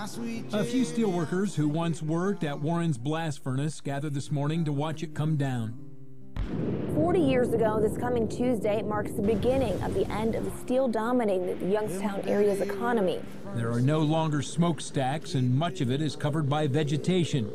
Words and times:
A 0.00 0.64
few 0.64 0.86
steelworkers 0.86 1.54
who 1.54 1.68
once 1.68 2.02
worked 2.02 2.42
at 2.42 2.58
Warren's 2.58 2.96
blast 2.96 3.44
furnace 3.44 3.82
gathered 3.82 4.14
this 4.14 4.30
morning 4.30 4.64
to 4.64 4.72
watch 4.72 5.02
it 5.02 5.14
come 5.14 5.36
down. 5.36 5.78
40 6.94 7.20
years 7.20 7.52
ago, 7.52 7.78
this 7.78 7.98
coming 7.98 8.26
Tuesday 8.26 8.80
marks 8.80 9.12
the 9.12 9.20
beginning 9.20 9.74
of 9.82 9.92
the 9.92 10.10
end 10.10 10.36
of 10.36 10.46
the 10.46 10.56
steel 10.56 10.88
dominating 10.88 11.58
the 11.58 11.66
Youngstown 11.66 12.22
area's 12.26 12.62
economy. 12.62 13.20
There 13.54 13.70
are 13.70 13.82
no 13.82 13.98
longer 13.98 14.40
smokestacks, 14.40 15.34
and 15.34 15.54
much 15.54 15.82
of 15.82 15.90
it 15.90 16.00
is 16.00 16.16
covered 16.16 16.48
by 16.48 16.66
vegetation. 16.66 17.50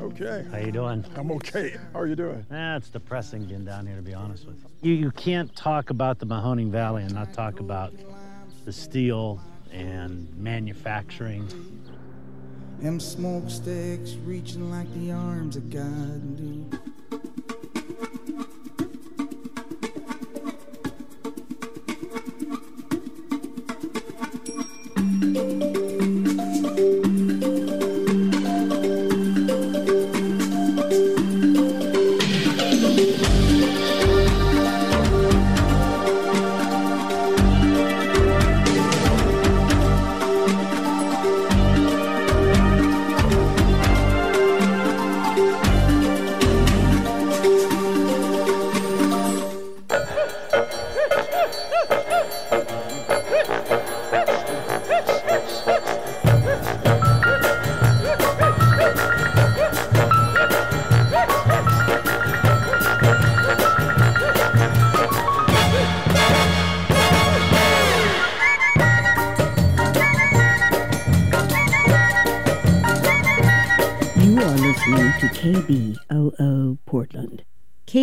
Okay. 0.00 0.46
How 0.48 0.58
you 0.58 0.70
doing? 0.70 1.04
I'm 1.16 1.32
okay. 1.32 1.76
How 1.92 1.98
are 1.98 2.06
you 2.06 2.14
doing? 2.14 2.46
Eh, 2.52 2.76
it's 2.76 2.88
depressing 2.88 3.46
getting 3.46 3.64
down 3.64 3.84
here, 3.84 3.96
to 3.96 4.02
be 4.02 4.14
honest 4.14 4.46
with 4.46 4.64
you. 4.80 4.92
You, 4.92 4.96
you 5.06 5.10
can't 5.10 5.52
talk 5.56 5.90
about 5.90 6.20
the 6.20 6.26
Mahoning 6.26 6.70
Valley 6.70 7.02
and 7.02 7.12
not 7.12 7.32
talk 7.32 7.58
about 7.58 7.92
the 8.64 8.72
steel 8.72 9.40
and 9.72 10.28
manufacturing. 10.36 11.48
Them 12.80 13.00
smokestacks 13.00 14.14
reaching 14.24 14.70
like 14.70 14.92
the 14.94 15.12
arms 15.12 15.56
of 15.56 15.70
God, 15.70 16.36
dude. 16.36 16.91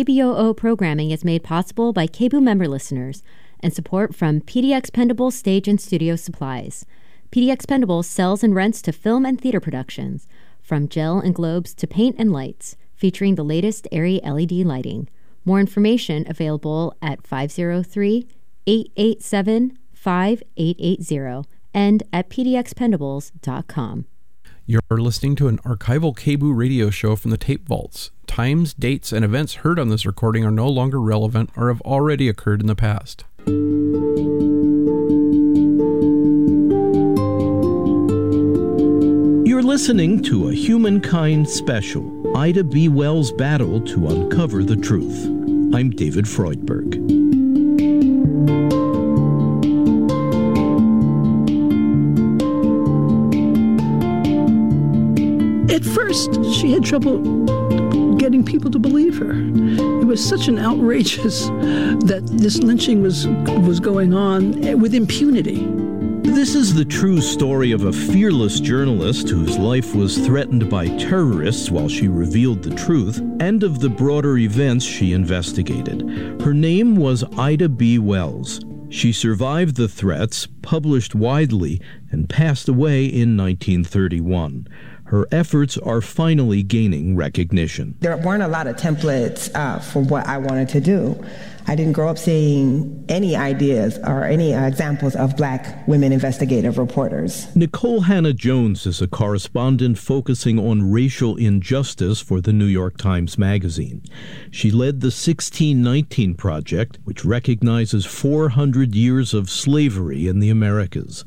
KBOO 0.00 0.56
programming 0.56 1.10
is 1.10 1.26
made 1.26 1.42
possible 1.42 1.92
by 1.92 2.06
KBOO 2.06 2.42
member 2.42 2.66
listeners 2.66 3.22
and 3.62 3.74
support 3.74 4.14
from 4.14 4.40
PDX 4.40 4.90
Pendable 4.90 5.30
Stage 5.30 5.68
and 5.68 5.78
Studio 5.78 6.16
Supplies. 6.16 6.86
PDX 7.30 7.66
Pendable 7.66 8.02
sells 8.02 8.42
and 8.42 8.54
rents 8.54 8.80
to 8.80 8.92
film 8.92 9.26
and 9.26 9.38
theater 9.38 9.60
productions, 9.60 10.26
from 10.62 10.88
gel 10.88 11.18
and 11.18 11.34
globes 11.34 11.74
to 11.74 11.86
paint 11.86 12.16
and 12.18 12.32
lights, 12.32 12.78
featuring 12.94 13.34
the 13.34 13.42
latest 13.42 13.86
ARRI 13.92 14.22
LED 14.24 14.64
lighting. 14.64 15.06
More 15.44 15.60
information 15.60 16.24
available 16.26 16.96
at 17.02 17.26
503 17.26 18.26
887 18.66 19.78
5880 19.92 21.46
and 21.74 22.02
at 22.10 22.30
pdxpendables.com. 22.30 24.06
You're 24.64 24.80
listening 24.90 25.34
to 25.36 25.48
an 25.48 25.58
archival 25.58 26.16
KBOO 26.16 26.56
radio 26.56 26.88
show 26.88 27.16
from 27.16 27.32
the 27.32 27.36
tape 27.36 27.68
vaults. 27.68 28.12
Times, 28.30 28.74
dates, 28.74 29.12
and 29.12 29.24
events 29.24 29.54
heard 29.54 29.80
on 29.80 29.88
this 29.88 30.06
recording 30.06 30.44
are 30.44 30.52
no 30.52 30.68
longer 30.68 31.00
relevant 31.00 31.50
or 31.56 31.66
have 31.66 31.80
already 31.80 32.28
occurred 32.28 32.60
in 32.60 32.68
the 32.68 32.76
past. 32.76 33.24
You're 39.44 39.64
listening 39.64 40.22
to 40.22 40.48
a 40.48 40.54
Humankind 40.54 41.50
special 41.50 42.36
Ida 42.36 42.62
B. 42.62 42.86
Wells' 42.88 43.32
battle 43.32 43.80
to 43.80 44.06
uncover 44.06 44.62
the 44.62 44.76
truth. 44.76 45.26
I'm 45.74 45.90
David 45.90 46.24
Freudberg. 46.26 46.94
At 55.68 55.84
first, 55.84 56.44
she 56.54 56.70
had 56.70 56.84
trouble 56.84 57.50
getting 58.20 58.44
people 58.44 58.70
to 58.70 58.78
believe 58.78 59.16
her. 59.16 59.32
It 59.32 60.04
was 60.04 60.22
such 60.22 60.46
an 60.46 60.58
outrageous 60.58 61.46
that 61.46 62.28
this 62.30 62.58
lynching 62.58 63.02
was 63.02 63.26
was 63.66 63.80
going 63.80 64.12
on 64.12 64.62
eh, 64.62 64.74
with 64.74 64.94
impunity. 64.94 65.66
This 66.22 66.54
is 66.54 66.74
the 66.74 66.84
true 66.84 67.22
story 67.22 67.72
of 67.72 67.84
a 67.84 67.92
fearless 67.92 68.60
journalist 68.60 69.30
whose 69.30 69.56
life 69.56 69.94
was 69.94 70.18
threatened 70.18 70.68
by 70.68 70.88
terrorists 70.98 71.70
while 71.70 71.88
she 71.88 72.08
revealed 72.08 72.62
the 72.62 72.74
truth, 72.74 73.18
and 73.40 73.62
of 73.62 73.80
the 73.80 73.88
broader 73.88 74.36
events 74.36 74.84
she 74.84 75.14
investigated. 75.14 76.02
Her 76.42 76.52
name 76.52 76.96
was 76.96 77.24
Ida 77.38 77.70
B. 77.70 77.98
Wells. 77.98 78.60
She 78.90 79.12
survived 79.12 79.76
the 79.76 79.88
threats, 79.88 80.46
published 80.60 81.14
widely, 81.14 81.80
and 82.10 82.28
passed 82.28 82.68
away 82.68 83.06
in 83.06 83.36
1931. 83.36 84.66
Her 85.10 85.26
efforts 85.32 85.76
are 85.78 86.00
finally 86.00 86.62
gaining 86.62 87.16
recognition. 87.16 87.96
There 87.98 88.16
weren't 88.16 88.44
a 88.44 88.48
lot 88.48 88.68
of 88.68 88.76
templates 88.76 89.52
uh, 89.56 89.80
for 89.80 90.04
what 90.04 90.24
I 90.28 90.38
wanted 90.38 90.68
to 90.68 90.80
do. 90.80 91.20
I 91.70 91.76
didn't 91.76 91.92
grow 91.92 92.08
up 92.08 92.18
seeing 92.18 93.04
any 93.08 93.36
ideas 93.36 93.96
or 93.98 94.24
any 94.24 94.52
uh, 94.52 94.66
examples 94.66 95.14
of 95.14 95.36
black 95.36 95.86
women 95.86 96.10
investigative 96.10 96.78
reporters. 96.78 97.46
Nicole 97.54 98.00
Hannah 98.00 98.32
Jones 98.32 98.86
is 98.86 99.00
a 99.00 99.06
correspondent 99.06 99.96
focusing 99.96 100.58
on 100.58 100.90
racial 100.90 101.36
injustice 101.36 102.20
for 102.20 102.40
the 102.40 102.52
New 102.52 102.64
York 102.64 102.96
Times 102.96 103.38
Magazine. 103.38 104.02
She 104.50 104.72
led 104.72 105.00
the 105.00 105.12
1619 105.14 106.34
Project, 106.34 106.98
which 107.04 107.24
recognizes 107.24 108.04
400 108.04 108.96
years 108.96 109.32
of 109.32 109.48
slavery 109.48 110.26
in 110.26 110.40
the 110.40 110.50
Americas. 110.50 111.24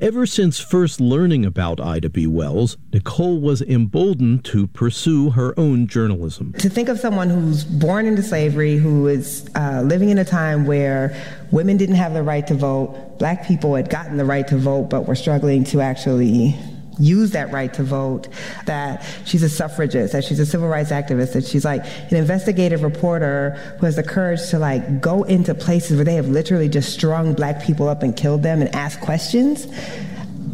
Ever 0.00 0.26
since 0.26 0.58
first 0.58 1.00
learning 1.00 1.46
about 1.46 1.78
Ida 1.78 2.10
B. 2.10 2.26
Wells, 2.26 2.76
Nicole 2.92 3.40
was 3.40 3.62
emboldened 3.62 4.44
to 4.46 4.66
pursue 4.66 5.30
her 5.30 5.54
own 5.56 5.86
journalism. 5.86 6.52
To 6.54 6.68
think 6.68 6.88
of 6.88 6.98
someone 6.98 7.30
who's 7.30 7.62
born 7.62 8.06
into 8.06 8.24
slavery, 8.24 8.76
who 8.76 9.06
is 9.06 9.48
uh, 9.54 9.82
living 9.84 10.10
in 10.10 10.18
a 10.18 10.24
time 10.24 10.66
where 10.66 11.14
women 11.50 11.76
didn't 11.76 11.96
have 11.96 12.14
the 12.14 12.22
right 12.22 12.46
to 12.46 12.54
vote, 12.54 13.18
black 13.18 13.46
people 13.46 13.74
had 13.74 13.90
gotten 13.90 14.16
the 14.16 14.24
right 14.24 14.46
to 14.48 14.56
vote 14.56 14.90
but 14.90 15.06
were 15.06 15.14
struggling 15.14 15.64
to 15.64 15.80
actually 15.80 16.56
use 16.98 17.32
that 17.32 17.50
right 17.52 17.72
to 17.74 17.82
vote, 17.82 18.28
that 18.66 19.04
she's 19.24 19.42
a 19.42 19.48
suffragist, 19.48 20.12
that 20.12 20.24
she's 20.24 20.38
a 20.38 20.46
civil 20.46 20.68
rights 20.68 20.90
activist, 20.90 21.32
that 21.32 21.44
she's 21.44 21.64
like 21.64 21.84
an 22.10 22.16
investigative 22.16 22.82
reporter 22.82 23.50
who 23.78 23.86
has 23.86 23.96
the 23.96 24.02
courage 24.02 24.48
to 24.50 24.58
like 24.58 25.00
go 25.00 25.22
into 25.24 25.54
places 25.54 25.96
where 25.96 26.04
they 26.04 26.14
have 26.14 26.28
literally 26.28 26.68
just 26.68 26.92
strung 26.92 27.34
black 27.34 27.62
people 27.62 27.88
up 27.88 28.02
and 28.02 28.16
killed 28.16 28.42
them 28.42 28.60
and 28.60 28.74
ask 28.74 29.00
questions. 29.00 29.66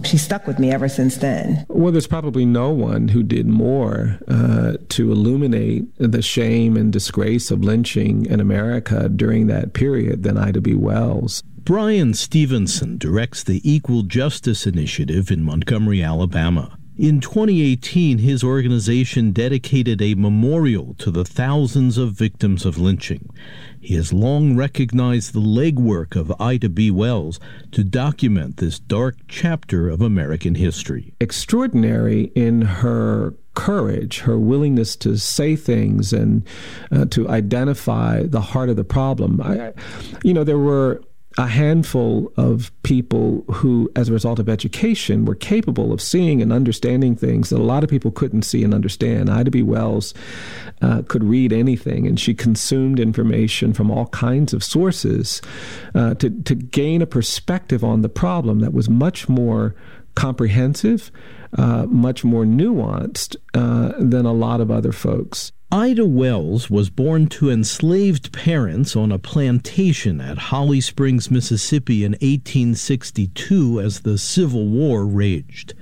She's 0.05 0.23
stuck 0.23 0.47
with 0.47 0.59
me 0.59 0.73
ever 0.73 0.89
since 0.89 1.17
then. 1.17 1.65
Well, 1.69 1.93
there's 1.93 2.07
probably 2.07 2.45
no 2.45 2.71
one 2.71 3.09
who 3.09 3.23
did 3.23 3.47
more 3.47 4.19
uh, 4.29 4.75
to 4.91 5.13
illuminate 5.13 5.85
the 5.99 6.23
shame 6.23 6.77
and 6.77 6.93
disgrace 6.93 7.51
of 7.51 7.63
lynching 7.63 8.27
in 8.27 8.41
America 8.41 9.09
during 9.09 9.47
that 9.49 9.73
period 9.73 10.23
than 10.23 10.37
Ida 10.37 10.61
B. 10.61 10.75
Wells. 10.75 11.43
Bryan 11.63 12.15
Stevenson 12.15 12.99
directs 12.99 13.45
the 13.45 13.61
Equal 13.71 14.03
Justice 14.03 14.67
Initiative 14.67 15.31
in 15.31 15.45
Montgomery, 15.45 16.03
Alabama. 16.03 16.77
In 17.01 17.21
2018, 17.21 18.19
his 18.19 18.45
organization 18.45 19.33
dedicated 19.33 20.03
a 20.03 20.15
memorial 20.17 20.93
to 20.99 21.11
the 21.11 21.25
thousands 21.25 21.97
of 21.97 22.13
victims 22.13 22.67
of 22.67 22.77
lynching. 22.77 23.31
He 23.81 23.95
has 23.95 24.13
long 24.13 24.55
recognized 24.55 25.33
the 25.33 25.41
legwork 25.41 26.15
of 26.15 26.31
Ida 26.39 26.69
B. 26.69 26.91
Wells 26.91 27.41
to 27.73 27.85
document 27.85 28.59
this 28.59 28.79
dark 28.79 29.17
chapter 29.29 29.89
of 29.89 30.03
American 30.03 30.57
history. 30.57 31.15
Extraordinary 31.23 32.25
in 32.35 32.61
her 32.61 33.33
courage, 33.55 34.19
her 34.21 34.39
willingness 34.39 34.95
to 34.97 35.17
say 35.17 35.57
things 35.57 36.13
and 36.13 36.47
uh, 36.93 37.07
to 37.07 37.31
identify 37.31 38.25
the 38.25 38.43
heart 38.43 38.69
of 38.69 38.77
the 38.77 38.85
problem. 38.85 39.41
I, 39.41 39.73
you 40.23 40.35
know, 40.35 40.45
there 40.45 40.59
were 40.59 41.01
a 41.41 41.47
handful 41.47 42.31
of 42.37 42.71
people 42.83 43.43
who, 43.51 43.91
as 43.97 44.11
a 44.11 44.13
result 44.13 44.39
of 44.39 44.47
education, 44.47 45.25
were 45.25 45.35
capable 45.35 45.91
of 45.91 45.99
seeing 45.99 46.43
and 46.43 46.53
understanding 46.53 47.17
things 47.17 47.49
that 47.49 47.59
a 47.59 47.63
lot 47.63 47.83
of 47.83 47.89
people 47.89 48.11
couldn't 48.11 48.43
see 48.43 48.63
and 48.63 48.75
understand. 48.75 49.31
Ida 49.31 49.51
B. 49.51 49.63
Wells 49.63 50.13
uh, 50.83 51.01
could 51.09 51.25
read 51.25 51.51
anything, 51.51 52.07
and 52.07 52.21
she 52.21 52.35
consumed 52.35 53.01
information 53.01 53.73
from 53.73 53.91
all 53.91 54.09
kinds 54.09 54.53
of 54.53 54.63
sources 54.63 55.41
uh, 55.95 56.13
to, 56.17 56.29
to 56.29 56.55
gain 56.55 57.01
a 57.01 57.07
perspective 57.07 57.83
on 57.83 58.03
the 58.03 58.11
problem 58.11 58.61
that 58.61 58.75
was 58.75 58.91
much 58.91 59.27
more 59.27 59.75
comprehensive, 60.15 61.11
uh, 61.57 61.87
much 61.87 62.23
more 62.23 62.45
nuanced 62.45 63.35
uh, 63.55 63.95
than 63.99 64.27
a 64.27 64.35
lot 64.35 64.61
of 64.61 64.71
other 64.71 64.93
folks. 64.93 65.53
Ida 65.73 66.05
Wells 66.05 66.69
was 66.69 66.91
born 66.91 67.29
to 67.29 67.49
enslaved 67.49 68.33
parents 68.33 68.97
on 68.97 69.13
a 69.13 69.21
plantation 69.21 70.21
at 70.21 70.37
Holly 70.37 70.81
Springs, 70.81 71.31
Mississippi 71.31 72.03
in 72.03 72.15
1862 72.15 73.81
as 73.81 74.01
the 74.01 74.19
Civil 74.19 74.67
War 74.67 75.07
raged. 75.07 75.75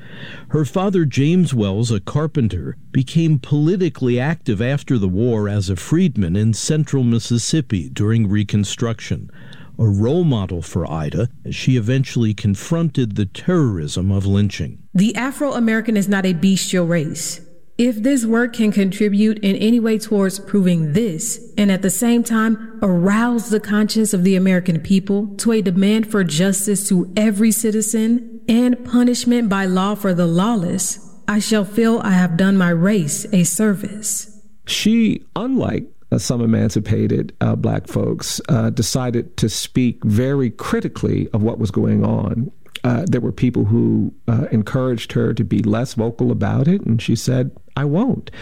Her 0.49 0.67
father, 0.67 1.07
James 1.07 1.55
Wells, 1.55 1.91
a 1.91 2.01
carpenter, 2.01 2.77
became 2.93 3.39
politically 3.39 4.21
active 4.21 4.61
after 4.61 4.99
the 4.99 5.09
war 5.09 5.49
as 5.49 5.71
a 5.71 5.77
freedman 5.77 6.37
in 6.37 6.53
central 6.53 7.03
Mississippi 7.03 7.89
during 7.89 8.29
Reconstruction, 8.29 9.31
a 9.79 9.89
role 9.89 10.25
model 10.25 10.61
for 10.61 10.91
Ida 10.91 11.31
as 11.47 11.57
she 11.57 11.79
eventually 11.79 12.35
confronted 12.35 13.17
the 13.17 13.25
terrorism 13.25 14.13
of 14.13 14.27
lynching. 14.27 14.83
The 14.93 15.15
Afro 15.15 15.55
American 15.55 15.97
is 15.97 16.11
not 16.11 16.27
a 16.27 16.35
bestial 16.35 16.87
race. 16.87 17.41
If 17.79 18.03
this 18.03 18.27
work 18.27 18.55
can 18.55 18.73
contribute 18.73 19.39
in 19.39 19.55
any 19.55 19.79
way 19.79 20.01
towards 20.01 20.41
proving 20.41 20.95
this, 20.95 21.53
and 21.57 21.71
at 21.71 21.81
the 21.81 21.91
same 21.91 22.25
time 22.25 22.81
arouse 22.83 23.51
the 23.51 23.61
conscience 23.61 24.13
of 24.13 24.25
the 24.25 24.35
American 24.35 24.81
people 24.81 25.29
to 25.37 25.53
a 25.53 25.63
demand 25.63 26.11
for 26.11 26.25
justice 26.25 26.89
to 26.89 27.13
every 27.17 27.53
citizen 27.53 28.41
and 28.49 28.85
punishment 28.85 29.49
by 29.49 29.65
law 29.65 29.95
for 29.95 30.13
the 30.13 30.27
lawless, 30.27 30.99
I 31.29 31.39
shall 31.39 31.65
feel 31.65 32.01
I 32.01 32.11
have 32.11 32.37
done 32.37 32.57
my 32.57 32.71
race 32.71 33.33
a 33.33 33.45
service. 33.45 34.43
She, 34.67 35.25
unlike 35.37 35.85
uh, 36.11 36.19
some 36.19 36.41
emancipated 36.41 37.33
uh, 37.41 37.55
black 37.55 37.87
folks, 37.87 38.41
uh, 38.49 38.71
decided 38.71 39.37
to 39.37 39.49
speak 39.49 40.03
very 40.03 40.51
critically 40.51 41.29
of 41.33 41.45
what 41.45 41.61
was 41.61 41.71
going 41.71 42.05
on 42.05 42.51
uh, 42.85 43.05
there 43.09 43.21
were 43.21 43.33
people 43.33 43.65
who 43.65 44.13
uh, 44.29 44.47
encouraged 44.51 45.13
her 45.13 45.35
to 45.35 45.45
be 45.45 45.63
less 45.63 45.95
vocal 45.95 46.31
about 46.31 46.69
it, 46.69 46.81
and 46.83 47.01
she 47.03 47.17
said, 47.17 47.51
I 47.79 47.85
won't. 47.85 48.33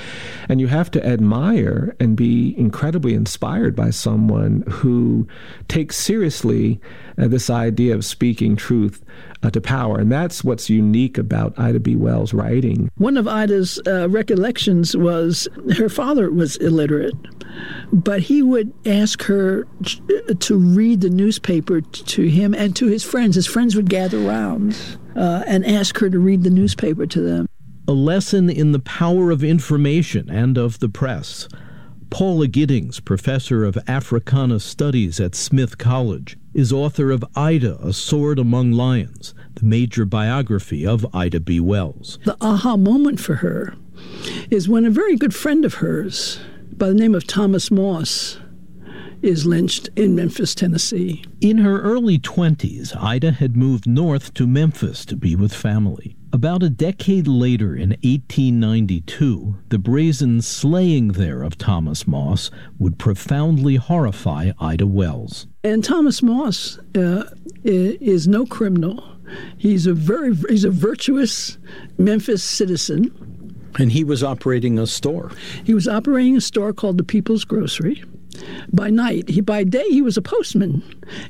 And 0.48 0.62
you 0.62 0.66
have 0.68 0.90
to 0.92 1.06
admire 1.06 1.94
and 2.00 2.16
be 2.16 2.54
incredibly 2.56 3.12
inspired 3.12 3.76
by 3.76 3.90
someone 3.90 4.64
who 4.66 5.28
takes 5.68 5.96
seriously 5.96 6.80
uh, 7.18 7.28
this 7.28 7.50
idea 7.50 7.94
of 7.94 8.02
speaking 8.02 8.56
truth 8.56 9.04
uh, 9.42 9.50
to 9.50 9.60
power. 9.60 9.98
And 9.98 10.10
that's 10.10 10.42
what's 10.42 10.70
unique 10.70 11.18
about 11.18 11.58
Ida 11.58 11.80
B. 11.80 11.96
Wells' 11.96 12.32
writing. 12.32 12.90
One 12.96 13.18
of 13.18 13.28
Ida's 13.28 13.78
uh, 13.86 14.08
recollections 14.08 14.96
was 14.96 15.46
her 15.76 15.90
father 15.90 16.30
was 16.30 16.56
illiterate, 16.56 17.14
but 17.92 18.22
he 18.22 18.40
would 18.40 18.72
ask 18.86 19.22
her 19.24 19.66
to 20.38 20.56
read 20.56 21.02
the 21.02 21.10
newspaper 21.10 21.82
to 21.82 22.22
him 22.22 22.54
and 22.54 22.74
to 22.76 22.86
his 22.86 23.04
friends. 23.04 23.36
His 23.36 23.46
friends 23.46 23.76
would 23.76 23.90
gather 23.90 24.26
around 24.26 24.78
uh, 25.14 25.44
and 25.46 25.66
ask 25.66 25.98
her 25.98 26.08
to 26.08 26.18
read 26.18 26.42
the 26.42 26.50
newspaper 26.50 27.06
to 27.06 27.20
them. 27.20 27.46
A 27.88 27.92
lesson 27.92 28.50
in 28.50 28.72
the 28.72 28.80
power 28.80 29.30
of 29.30 29.44
information 29.44 30.28
and 30.28 30.58
of 30.58 30.80
the 30.80 30.88
press. 30.88 31.48
Paula 32.10 32.48
Giddings, 32.48 32.98
professor 32.98 33.64
of 33.64 33.78
Africana 33.86 34.58
Studies 34.58 35.20
at 35.20 35.36
Smith 35.36 35.78
College, 35.78 36.36
is 36.52 36.72
author 36.72 37.12
of 37.12 37.24
Ida, 37.36 37.78
A 37.80 37.92
Sword 37.92 38.40
Among 38.40 38.72
Lions, 38.72 39.34
the 39.54 39.64
major 39.64 40.04
biography 40.04 40.84
of 40.84 41.06
Ida 41.14 41.38
B. 41.38 41.60
Wells. 41.60 42.18
The 42.24 42.36
aha 42.40 42.76
moment 42.76 43.20
for 43.20 43.36
her 43.36 43.76
is 44.50 44.68
when 44.68 44.84
a 44.84 44.90
very 44.90 45.16
good 45.16 45.34
friend 45.34 45.64
of 45.64 45.74
hers, 45.74 46.40
by 46.72 46.88
the 46.88 46.94
name 46.94 47.14
of 47.14 47.28
Thomas 47.28 47.70
Moss, 47.70 48.40
is 49.22 49.46
lynched 49.46 49.90
in 49.94 50.16
Memphis, 50.16 50.56
Tennessee. 50.56 51.24
In 51.40 51.58
her 51.58 51.80
early 51.82 52.18
20s, 52.18 53.00
Ida 53.00 53.30
had 53.30 53.56
moved 53.56 53.86
north 53.86 54.34
to 54.34 54.46
Memphis 54.46 55.04
to 55.06 55.14
be 55.16 55.36
with 55.36 55.54
family. 55.54 56.16
About 56.36 56.62
a 56.62 56.68
decade 56.68 57.26
later, 57.26 57.74
in 57.74 57.92
1892, 58.02 59.56
the 59.70 59.78
brazen 59.78 60.42
slaying 60.42 61.12
there 61.12 61.42
of 61.42 61.56
Thomas 61.56 62.06
Moss 62.06 62.50
would 62.78 62.98
profoundly 62.98 63.76
horrify 63.76 64.50
Ida 64.60 64.86
Wells. 64.86 65.46
And 65.64 65.82
Thomas 65.82 66.22
Moss 66.22 66.78
uh, 66.94 67.24
is 67.64 68.28
no 68.28 68.44
criminal. 68.44 69.02
He's 69.56 69.86
a 69.86 69.94
very 69.94 70.34
he's 70.50 70.64
a 70.64 70.70
virtuous 70.70 71.56
Memphis 71.96 72.44
citizen. 72.44 73.10
And 73.78 73.90
he 73.90 74.04
was 74.04 74.22
operating 74.22 74.78
a 74.78 74.86
store. 74.86 75.32
He 75.64 75.72
was 75.72 75.88
operating 75.88 76.36
a 76.36 76.42
store 76.42 76.74
called 76.74 76.98
the 76.98 77.04
People's 77.04 77.46
Grocery 77.46 78.04
by 78.72 78.90
night. 78.90 79.28
He 79.28 79.40
by 79.40 79.64
day 79.64 79.84
he 79.88 80.02
was 80.02 80.16
a 80.16 80.22
postman, 80.22 80.82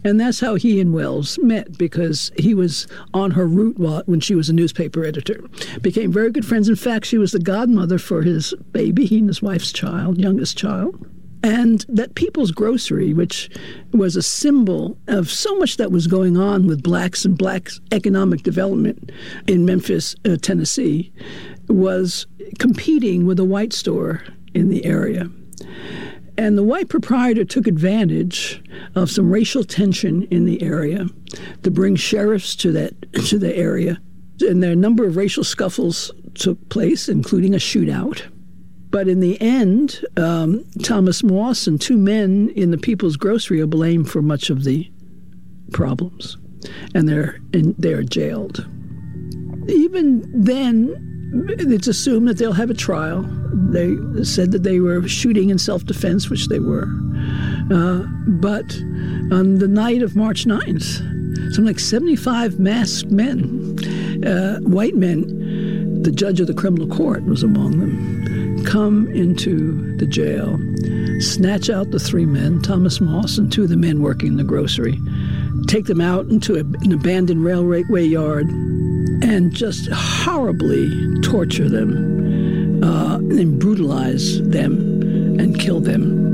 and 0.05 0.21
that's 0.21 0.41
how 0.41 0.55
he 0.55 0.81
and 0.81 0.93
Wells 0.93 1.39
met 1.39 1.77
because 1.79 2.33
he 2.39 2.55
was 2.55 2.87
on 3.15 3.33
her 3.33 3.47
route 3.47 3.79
while, 3.79 4.03
when 4.07 4.21
she 4.21 4.35
was 4.35 4.49
a 4.49 4.53
newspaper 4.53 5.05
editor. 5.05 5.43
Became 5.83 6.13
very 6.13 6.31
good 6.31 6.47
friends. 6.47 6.69
In 6.69 6.77
fact, 6.77 7.07
she 7.07 7.19
was 7.19 7.33
the 7.33 7.39
godmother 7.39 7.99
for 7.99 8.23
his 8.23 8.55
baby, 8.73 9.07
he 9.07 9.19
and 9.19 9.29
his 9.29 9.43
wife's 9.43 9.73
child, 9.73 10.19
youngest 10.19 10.57
child. 10.57 11.07
And 11.43 11.85
that 11.89 12.17
People's 12.17 12.51
Grocery, 12.51 13.13
which 13.13 13.51
was 13.93 14.17
a 14.17 14.23
symbol 14.23 14.99
of 15.07 15.31
so 15.31 15.57
much 15.57 15.77
that 15.77 15.93
was 15.93 16.09
going 16.09 16.37
on 16.37 16.67
with 16.67 16.83
blacks 16.83 17.25
and 17.25 17.39
blacks 17.39 17.81
economic 17.93 18.43
development 18.43 19.13
in 19.47 19.65
Memphis, 19.65 20.17
uh, 20.25 20.37
Tennessee, 20.41 21.13
was 21.69 22.27
competing 22.59 23.27
with 23.27 23.39
a 23.39 23.45
white 23.45 23.73
store 23.73 24.23
in 24.55 24.71
the 24.71 24.85
area. 24.85 25.31
And 26.39 26.59
the 26.59 26.63
white 26.63 26.89
proprietor 26.89 27.45
took 27.45 27.67
advantage 27.67 28.63
of 28.95 29.11
some 29.11 29.31
racial 29.31 29.65
tension 29.65 30.25
in 30.25 30.45
the 30.45 30.63
area 30.63 31.07
to 31.63 31.71
bring 31.71 31.97
sheriffs 31.97 32.55
to 32.57 32.73
that 32.73 33.13
to 33.27 33.39
the 33.39 33.57
area. 33.57 34.01
And 34.41 34.63
there 34.63 34.73
a 34.73 34.77
number 34.77 35.07
of 35.07 35.17
racial 35.17 35.45
scuffles 35.45 36.13
took 36.35 36.69
place, 36.69 37.09
including 37.09 37.55
a 37.55 37.59
shootout. 37.59 38.23
But 38.91 39.09
in 39.09 39.21
the 39.21 39.41
end, 39.41 40.05
um, 40.17 40.65
Thomas 40.83 41.23
Moss 41.23 41.67
and 41.67 41.81
two 41.81 41.97
men 41.97 42.51
in 42.55 42.71
the 42.71 42.79
People's 42.79 43.17
Grocery 43.17 43.61
are 43.61 43.67
blamed 43.67 44.11
for 44.11 44.23
much 44.23 44.51
of 44.51 44.65
the 44.65 44.91
problems, 45.73 46.37
and 46.95 47.09
they're 47.09 47.41
in, 47.53 47.75
they're 47.79 48.03
jailed. 48.03 48.67
Even 49.69 50.25
then, 50.33 51.06
it's 51.33 51.89
assumed 51.89 52.29
that 52.29 52.39
they'll 52.39 52.53
have 52.53 52.71
a 52.71 52.75
trial. 52.75 53.23
They 53.53 53.97
said 54.25 54.53
that 54.53 54.63
they 54.63 54.81
were 54.81 55.07
shooting 55.09 55.51
in 55.51 55.59
self 55.59 55.85
defense, 55.85 56.31
which 56.31 56.49
they 56.49 56.61
were. 56.61 56.89
Uh, 57.71 58.05
but 58.27 58.77
on 59.33 59.59
the 59.59 59.69
night 59.69 60.03
of 60.03 60.15
March 60.15 60.45
9th, 60.45 61.53
something 61.53 61.67
like 61.67 61.81
75 61.81 62.61
masked 62.61 63.11
men, 63.11 64.25
uh, 64.25 64.59
white 64.61 64.95
men, 64.95 66.03
the 66.03 66.13
judge 66.13 66.41
of 66.41 66.47
the 66.47 66.55
criminal 66.55 66.87
court 66.87 67.25
was 67.25 67.43
among 67.43 67.79
them, 67.81 68.65
come 68.65 69.09
into 69.09 69.97
the 69.97 70.07
jail, 70.07 70.59
snatch 71.21 71.69
out 71.69 71.91
the 71.91 71.99
three 71.99 72.27
men, 72.27 72.63
Thomas 72.63 73.01
Moss 73.01 73.39
and 73.39 73.51
two 73.51 73.65
of 73.65 73.69
the 73.69 73.77
men 73.77 74.01
working 74.01 74.29
in 74.29 74.37
the 74.37 74.45
grocery, 74.45 75.01
take 75.67 75.87
them 75.87 76.01
out 76.01 76.27
into 76.27 76.55
a, 76.55 76.61
an 76.61 76.93
abandoned 76.93 77.45
railway 77.45 78.05
yard, 78.05 78.47
and 79.27 79.53
just 79.53 79.89
horribly 79.93 81.21
torture 81.21 81.69
them 81.69 82.83
uh, 82.83 83.17
and 83.17 83.59
brutalize 83.59 84.41
them 84.43 85.03
and 85.41 85.59
kill 85.59 85.81
them. 85.81 86.25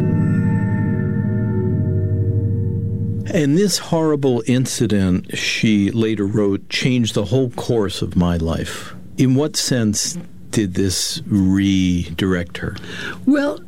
And 3.34 3.56
this 3.56 3.78
horrible 3.78 4.42
incident, 4.46 5.38
she 5.38 5.90
later 5.90 6.26
wrote, 6.26 6.68
changed 6.68 7.14
the 7.14 7.24
whole 7.24 7.48
course 7.50 8.02
of 8.02 8.14
my 8.14 8.36
life. 8.36 8.94
In 9.16 9.36
what 9.36 9.56
sense 9.56 10.18
did 10.50 10.74
this 10.74 11.22
redirect 11.26 12.58
her? 12.58 12.76
Well, 13.24 13.60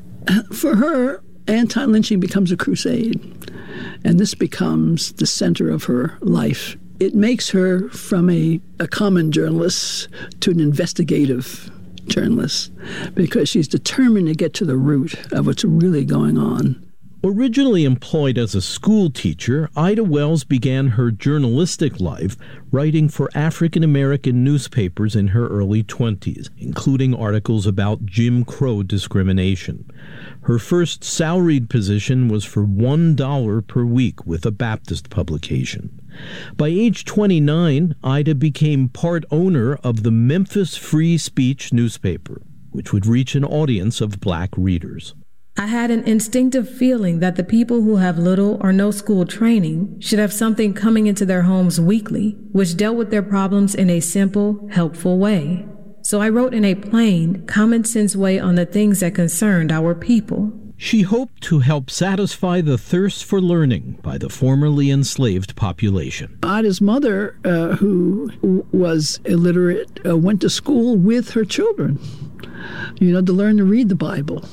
for 0.52 0.76
her, 0.76 1.22
anti 1.48 1.82
lynching 1.86 2.20
becomes 2.20 2.52
a 2.52 2.58
crusade. 2.58 3.18
And 4.04 4.20
this 4.20 4.34
becomes 4.34 5.14
the 5.14 5.26
center 5.26 5.70
of 5.70 5.84
her 5.84 6.18
life 6.20 6.76
it 7.04 7.14
makes 7.14 7.50
her 7.50 7.90
from 7.90 8.30
a, 8.30 8.58
a 8.80 8.88
common 8.88 9.30
journalist 9.30 10.08
to 10.40 10.50
an 10.50 10.58
investigative 10.58 11.70
journalist 12.06 12.72
because 13.12 13.46
she's 13.46 13.68
determined 13.68 14.26
to 14.26 14.34
get 14.34 14.54
to 14.54 14.64
the 14.64 14.76
root 14.78 15.14
of 15.30 15.46
what's 15.46 15.64
really 15.64 16.06
going 16.06 16.38
on. 16.38 16.80
Originally 17.22 17.84
employed 17.84 18.36
as 18.38 18.54
a 18.54 18.60
school 18.60 19.10
teacher, 19.10 19.70
Ida 19.76 20.04
Wells 20.04 20.44
began 20.44 20.88
her 20.88 21.10
journalistic 21.10 22.00
life 22.00 22.36
writing 22.70 23.08
for 23.08 23.30
African 23.34 23.82
American 23.82 24.42
newspapers 24.42 25.14
in 25.14 25.28
her 25.28 25.46
early 25.48 25.82
20s, 25.82 26.48
including 26.58 27.14
articles 27.14 27.66
about 27.66 28.04
Jim 28.04 28.44
Crow 28.44 28.82
discrimination. 28.82 29.90
Her 30.42 30.58
first 30.58 31.04
salaried 31.04 31.70
position 31.70 32.28
was 32.28 32.44
for 32.44 32.66
$1 32.66 33.66
per 33.66 33.84
week 33.84 34.26
with 34.26 34.44
a 34.44 34.50
Baptist 34.50 35.08
publication. 35.08 35.98
By 36.56 36.68
age 36.68 37.04
29, 37.04 37.94
Ida 38.02 38.34
became 38.34 38.88
part 38.88 39.24
owner 39.30 39.74
of 39.76 40.02
the 40.02 40.10
Memphis 40.10 40.76
Free 40.76 41.18
Speech 41.18 41.72
newspaper, 41.72 42.42
which 42.70 42.92
would 42.92 43.06
reach 43.06 43.34
an 43.34 43.44
audience 43.44 44.00
of 44.00 44.20
black 44.20 44.50
readers. 44.56 45.14
I 45.56 45.66
had 45.66 45.92
an 45.92 46.02
instinctive 46.02 46.68
feeling 46.68 47.20
that 47.20 47.36
the 47.36 47.44
people 47.44 47.82
who 47.82 47.96
have 47.96 48.18
little 48.18 48.58
or 48.60 48.72
no 48.72 48.90
school 48.90 49.24
training 49.24 50.00
should 50.00 50.18
have 50.18 50.32
something 50.32 50.74
coming 50.74 51.06
into 51.06 51.24
their 51.24 51.42
homes 51.42 51.80
weekly, 51.80 52.36
which 52.50 52.76
dealt 52.76 52.96
with 52.96 53.10
their 53.10 53.22
problems 53.22 53.72
in 53.74 53.88
a 53.88 54.00
simple, 54.00 54.68
helpful 54.72 55.16
way. 55.18 55.64
So 56.02 56.20
I 56.20 56.28
wrote 56.28 56.54
in 56.54 56.64
a 56.64 56.74
plain, 56.74 57.46
common 57.46 57.84
sense 57.84 58.16
way 58.16 58.38
on 58.38 58.56
the 58.56 58.66
things 58.66 59.00
that 59.00 59.14
concerned 59.14 59.70
our 59.70 59.94
people. 59.94 60.52
She 60.76 61.02
hoped 61.02 61.40
to 61.42 61.60
help 61.60 61.88
satisfy 61.90 62.60
the 62.60 62.76
thirst 62.76 63.24
for 63.24 63.40
learning 63.40 63.98
by 64.02 64.18
the 64.18 64.28
formerly 64.28 64.90
enslaved 64.90 65.56
population. 65.56 66.38
Ida's 66.42 66.80
mother, 66.80 67.36
uh, 67.44 67.76
who 67.76 68.66
was 68.72 69.20
illiterate, 69.24 70.00
uh, 70.04 70.16
went 70.16 70.40
to 70.42 70.50
school 70.50 70.96
with 70.96 71.30
her 71.30 71.44
children, 71.44 71.98
you 73.00 73.12
know, 73.12 73.22
to 73.22 73.32
learn 73.32 73.56
to 73.58 73.64
read 73.64 73.88
the 73.88 73.94
Bible 73.94 74.44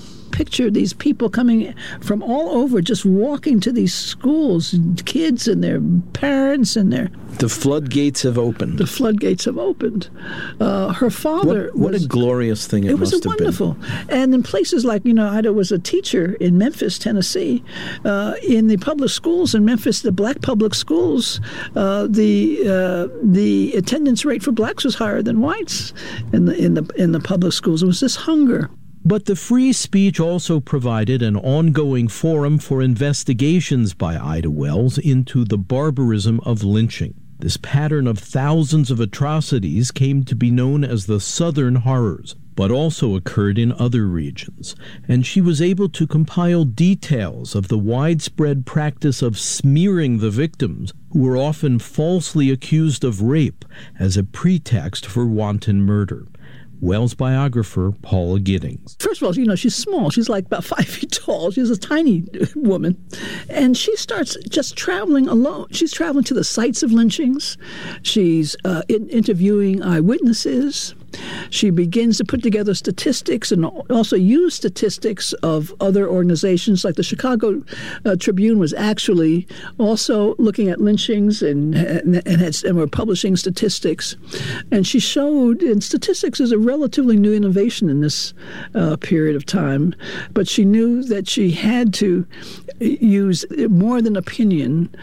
picture 0.41 0.71
these 0.71 0.91
people 0.91 1.29
coming 1.29 1.71
from 1.99 2.23
all 2.23 2.49
over, 2.49 2.81
just 2.81 3.05
walking 3.05 3.59
to 3.59 3.71
these 3.71 3.93
schools, 3.93 4.73
kids 5.05 5.47
and 5.47 5.63
their 5.63 5.79
parents 6.13 6.75
and 6.75 6.91
their. 6.91 7.11
The 7.37 7.47
floodgates 7.47 8.23
have 8.23 8.39
opened. 8.39 8.79
The 8.79 8.87
floodgates 8.87 9.45
have 9.45 9.59
opened. 9.59 10.09
Uh, 10.59 10.93
her 10.93 11.11
father. 11.11 11.65
What, 11.65 11.75
what 11.75 11.91
was, 11.93 12.05
a 12.05 12.07
glorious 12.07 12.65
thing 12.65 12.85
it, 12.85 12.91
it 12.91 12.99
was 12.99 13.11
have 13.11 13.23
wonderful. 13.23 13.73
Been. 13.73 14.09
And 14.09 14.33
in 14.33 14.41
places 14.41 14.83
like, 14.83 15.05
you 15.05 15.13
know, 15.13 15.29
Ida 15.29 15.53
was 15.53 15.71
a 15.71 15.77
teacher 15.77 16.33
in 16.39 16.57
Memphis, 16.57 16.97
Tennessee. 16.97 17.63
Uh, 18.03 18.33
in 18.41 18.65
the 18.65 18.77
public 18.77 19.11
schools 19.11 19.53
in 19.53 19.63
Memphis, 19.63 20.01
the 20.01 20.11
black 20.11 20.41
public 20.41 20.73
schools, 20.73 21.39
uh, 21.75 22.07
the 22.09 22.61
uh, 22.67 23.15
the 23.21 23.73
attendance 23.75 24.25
rate 24.25 24.41
for 24.41 24.51
blacks 24.51 24.83
was 24.83 24.95
higher 24.95 25.21
than 25.21 25.39
whites 25.39 25.93
in 26.33 26.45
the 26.45 26.55
in 26.57 26.73
the 26.73 26.83
in 26.97 27.11
the 27.11 27.19
public 27.19 27.53
schools. 27.53 27.83
It 27.83 27.85
was 27.85 27.99
this 27.99 28.15
hunger. 28.15 28.71
But 29.03 29.25
the 29.25 29.35
free 29.35 29.73
speech 29.73 30.19
also 30.19 30.59
provided 30.59 31.23
an 31.23 31.35
ongoing 31.35 32.07
forum 32.07 32.59
for 32.59 32.83
investigations 32.83 33.95
by 33.95 34.15
Ida 34.15 34.51
Wells 34.51 34.99
into 34.99 35.43
the 35.43 35.57
barbarism 35.57 36.39
of 36.41 36.63
lynching. 36.63 37.15
This 37.39 37.57
pattern 37.57 38.05
of 38.05 38.19
thousands 38.19 38.91
of 38.91 38.99
atrocities 38.99 39.89
came 39.89 40.23
to 40.25 40.35
be 40.35 40.51
known 40.51 40.83
as 40.83 41.07
the 41.07 41.19
Southern 41.19 41.77
Horrors, 41.77 42.35
but 42.55 42.69
also 42.69 43.15
occurred 43.15 43.57
in 43.57 43.71
other 43.71 44.05
regions, 44.05 44.75
and 45.07 45.25
she 45.25 45.41
was 45.41 45.63
able 45.63 45.89
to 45.89 46.05
compile 46.05 46.63
details 46.63 47.55
of 47.55 47.69
the 47.69 47.79
widespread 47.79 48.67
practice 48.67 49.23
of 49.23 49.39
smearing 49.39 50.19
the 50.19 50.29
victims, 50.29 50.93
who 51.11 51.21
were 51.21 51.37
often 51.37 51.79
falsely 51.79 52.51
accused 52.51 53.03
of 53.03 53.23
rape, 53.23 53.65
as 53.97 54.15
a 54.15 54.23
pretext 54.23 55.07
for 55.07 55.25
wanton 55.25 55.81
murder. 55.81 56.27
Wells 56.81 57.13
biographer 57.13 57.93
Paula 58.01 58.39
Giddings. 58.39 58.97
First 58.99 59.21
of 59.21 59.27
all, 59.27 59.35
you 59.35 59.45
know, 59.45 59.55
she's 59.55 59.75
small. 59.75 60.09
She's 60.09 60.27
like 60.29 60.47
about 60.47 60.63
five 60.75 60.87
feet 60.87 61.11
tall. 61.11 61.51
She's 61.51 61.69
a 61.69 61.77
tiny 61.77 62.25
woman. 62.55 62.97
And 63.49 63.77
she 63.77 63.95
starts 63.95 64.35
just 64.49 64.75
traveling 64.75 65.27
alone. 65.27 65.67
She's 65.71 65.93
traveling 65.93 66.23
to 66.25 66.33
the 66.33 66.43
sites 66.43 66.83
of 66.83 66.91
lynchings. 66.91 67.57
She's 68.01 68.55
uh, 68.65 68.81
in- 68.89 69.09
interviewing 69.09 69.83
eyewitnesses. 69.83 70.95
She 71.49 71.69
begins 71.69 72.17
to 72.17 72.25
put 72.25 72.43
together 72.43 72.73
statistics 72.73 73.51
and 73.51 73.65
also 73.65 74.15
use 74.15 74.55
statistics 74.55 75.33
of 75.43 75.73
other 75.79 76.07
organizations. 76.07 76.83
Like 76.83 76.95
the 76.95 77.03
Chicago 77.03 77.63
uh, 78.05 78.15
Tribune 78.17 78.59
was 78.59 78.73
actually 78.73 79.47
also 79.77 80.35
looking 80.37 80.69
at 80.69 80.79
lynchings 80.79 81.41
and 81.41 81.75
and, 81.75 82.15
and, 82.27 82.41
had, 82.41 82.63
and 82.63 82.77
were 82.77 82.87
publishing 82.87 83.35
statistics. 83.35 84.15
And 84.71 84.85
she 84.85 84.99
showed, 84.99 85.61
and 85.61 85.83
statistics 85.83 86.39
is 86.39 86.51
a 86.51 86.57
relatively 86.57 87.17
new 87.17 87.33
innovation 87.33 87.89
in 87.89 88.01
this 88.01 88.33
uh, 88.75 88.97
period 88.97 89.35
of 89.35 89.45
time, 89.45 89.95
but 90.33 90.47
she 90.47 90.65
knew 90.65 91.03
that 91.03 91.27
she 91.27 91.51
had 91.51 91.93
to 91.95 92.25
use 92.79 93.45
more 93.69 94.01
than 94.01 94.15
opinion 94.15 94.93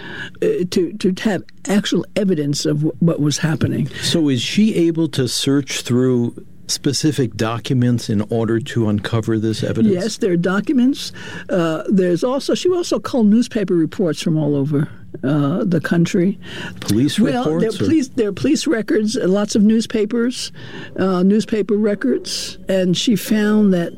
uh, 0.43 0.65
to 0.71 0.93
to 0.95 1.15
have 1.23 1.43
actual 1.69 2.05
evidence 2.17 2.65
of 2.65 2.83
what 3.01 3.21
was 3.21 3.39
happening. 3.39 3.89
So, 4.03 4.29
is 4.29 4.41
she 4.43 4.75
able 4.75 5.09
to 5.09 5.29
search 5.29 5.83
through 5.83 5.98
specific 6.71 7.35
documents 7.35 8.09
in 8.09 8.21
order 8.31 8.61
to 8.61 8.89
uncover 8.89 9.39
this 9.39 9.63
evidence? 9.63 9.95
Yes, 9.95 10.17
there 10.19 10.33
are 10.33 10.37
documents. 10.37 11.13
Uh, 11.49 11.83
there's 11.89 12.23
also 12.23 12.55
she 12.55 12.69
also 12.71 13.01
called 13.01 13.27
newspaper 13.27 13.75
reports 13.75 14.23
from 14.23 14.37
all 14.37 14.55
over 14.55 14.89
uh, 15.25 15.65
the 15.65 15.81
country. 15.81 16.39
Police 16.81 17.19
well, 17.19 17.45
reports. 17.45 17.63
There 17.63 17.85
are 17.85 17.89
police, 17.89 18.09
there 18.09 18.29
are 18.29 18.33
police 18.33 18.67
records, 18.67 19.17
uh, 19.17 19.27
lots 19.27 19.55
of 19.55 19.63
newspapers, 19.63 20.53
uh, 20.97 21.23
newspaper 21.23 21.77
records, 21.77 22.59
and 22.69 22.97
she 22.97 23.17
found 23.17 23.73
that 23.73 23.93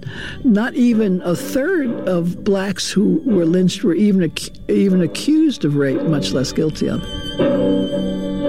not 0.44 0.74
even 0.74 1.20
a 1.22 1.34
third 1.34 1.90
of 2.08 2.44
blacks 2.44 2.90
who 2.90 3.20
were 3.24 3.46
lynched 3.46 3.82
were 3.82 3.94
even 3.94 4.22
ac- 4.24 4.52
even 4.68 5.02
accused 5.02 5.64
of 5.64 5.74
rape, 5.76 6.02
much 6.02 6.32
less 6.32 6.52
guilty 6.52 6.88
of 6.88 7.02
it. 7.02 8.39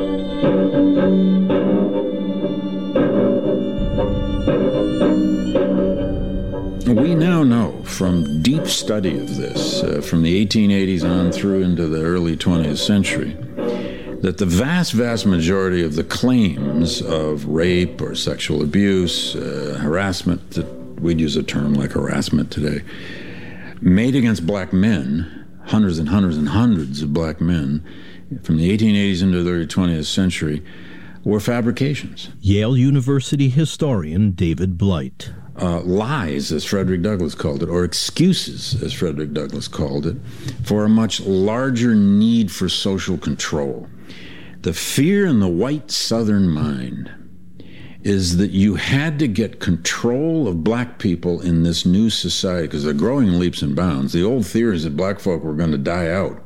We 6.91 7.15
now 7.15 7.43
know 7.43 7.81
from 7.83 8.41
deep 8.41 8.67
study 8.67 9.17
of 9.17 9.38
this, 9.38 9.81
uh, 9.81 10.01
from 10.01 10.24
the 10.24 10.45
1880s 10.45 11.10
on 11.10 11.31
through 11.31 11.62
into 11.62 11.88
the 11.88 12.03
early 12.03 12.36
20th 12.36 12.79
century, 12.79 13.31
that 14.19 14.39
the 14.39 14.45
vast, 14.45 14.91
vast 14.91 15.25
majority 15.25 15.83
of 15.83 15.95
the 15.95 16.03
claims 16.03 17.01
of 17.01 17.45
rape 17.45 18.01
or 18.01 18.13
sexual 18.13 18.62
abuse, 18.62 19.38
uh, 19.38 19.79
harassment, 19.81 20.51
that 20.51 20.65
we'd 21.00 21.21
use 21.21 21.38
a 21.38 21.43
term 21.43 21.75
like 21.75 21.93
harassment 21.93 22.51
today, 22.51 22.83
made 23.79 24.13
against 24.13 24.45
black 24.45 24.74
men, 24.74 25.48
hundreds 25.67 25.98
and 25.98 26.10
hundreds 26.10 26.36
and 26.36 26.50
hundreds 26.50 27.01
of 27.01 27.13
black 27.13 27.39
men, 27.39 27.86
from 28.43 28.57
the 28.57 28.69
1880s 28.77 29.24
into 29.24 29.43
the 29.43 29.50
early 29.50 29.65
20th 29.65 30.05
century, 30.05 30.62
were 31.24 31.39
fabrications. 31.39 32.29
Yale 32.41 32.75
University 32.75 33.48
historian 33.48 34.31
David 34.31 34.77
Blight. 34.77 35.31
Uh, 35.60 35.81
lies, 35.81 36.51
as 36.51 36.63
Frederick 36.63 37.01
Douglass 37.01 37.36
called 37.36 37.62
it, 37.62 37.67
or 37.67 37.84
excuses, 37.84 38.81
as 38.81 38.93
Frederick 38.93 39.34
Douglass 39.34 39.67
called 39.67 40.08
it, 40.08 40.15
for 40.63 40.86
a 40.86 40.89
much 40.89 41.20
larger 41.20 41.93
need 41.93 42.50
for 42.50 42.70
social 42.70 43.17
control. 43.17 43.88
The 44.62 44.74
fear 44.74 45.25
in 45.25 45.39
the 45.39 45.50
white 45.50 45.91
Southern 45.91 46.48
mind 46.48 47.12
is 48.03 48.38
that 48.38 48.51
you 48.51 48.75
had 48.75 49.20
to 49.20 49.27
get 49.27 49.60
control 49.60 50.48
of 50.48 50.63
black 50.63 50.98
people 50.98 51.41
in 51.41 51.63
this 51.63 51.86
new 51.86 52.10
society 52.10 52.67
because 52.67 52.84
they're 52.84 52.93
growing 52.93 53.39
leaps 53.39 53.62
and 53.62 53.75
bounds. 53.75 54.13
The 54.13 54.24
old 54.24 54.46
theories 54.46 54.84
that 54.84 54.98
black 54.98 55.20
folk 55.20 55.43
were 55.43 55.53
going 55.53 55.72
to 55.72 55.77
die 55.77 56.10
out 56.10 56.41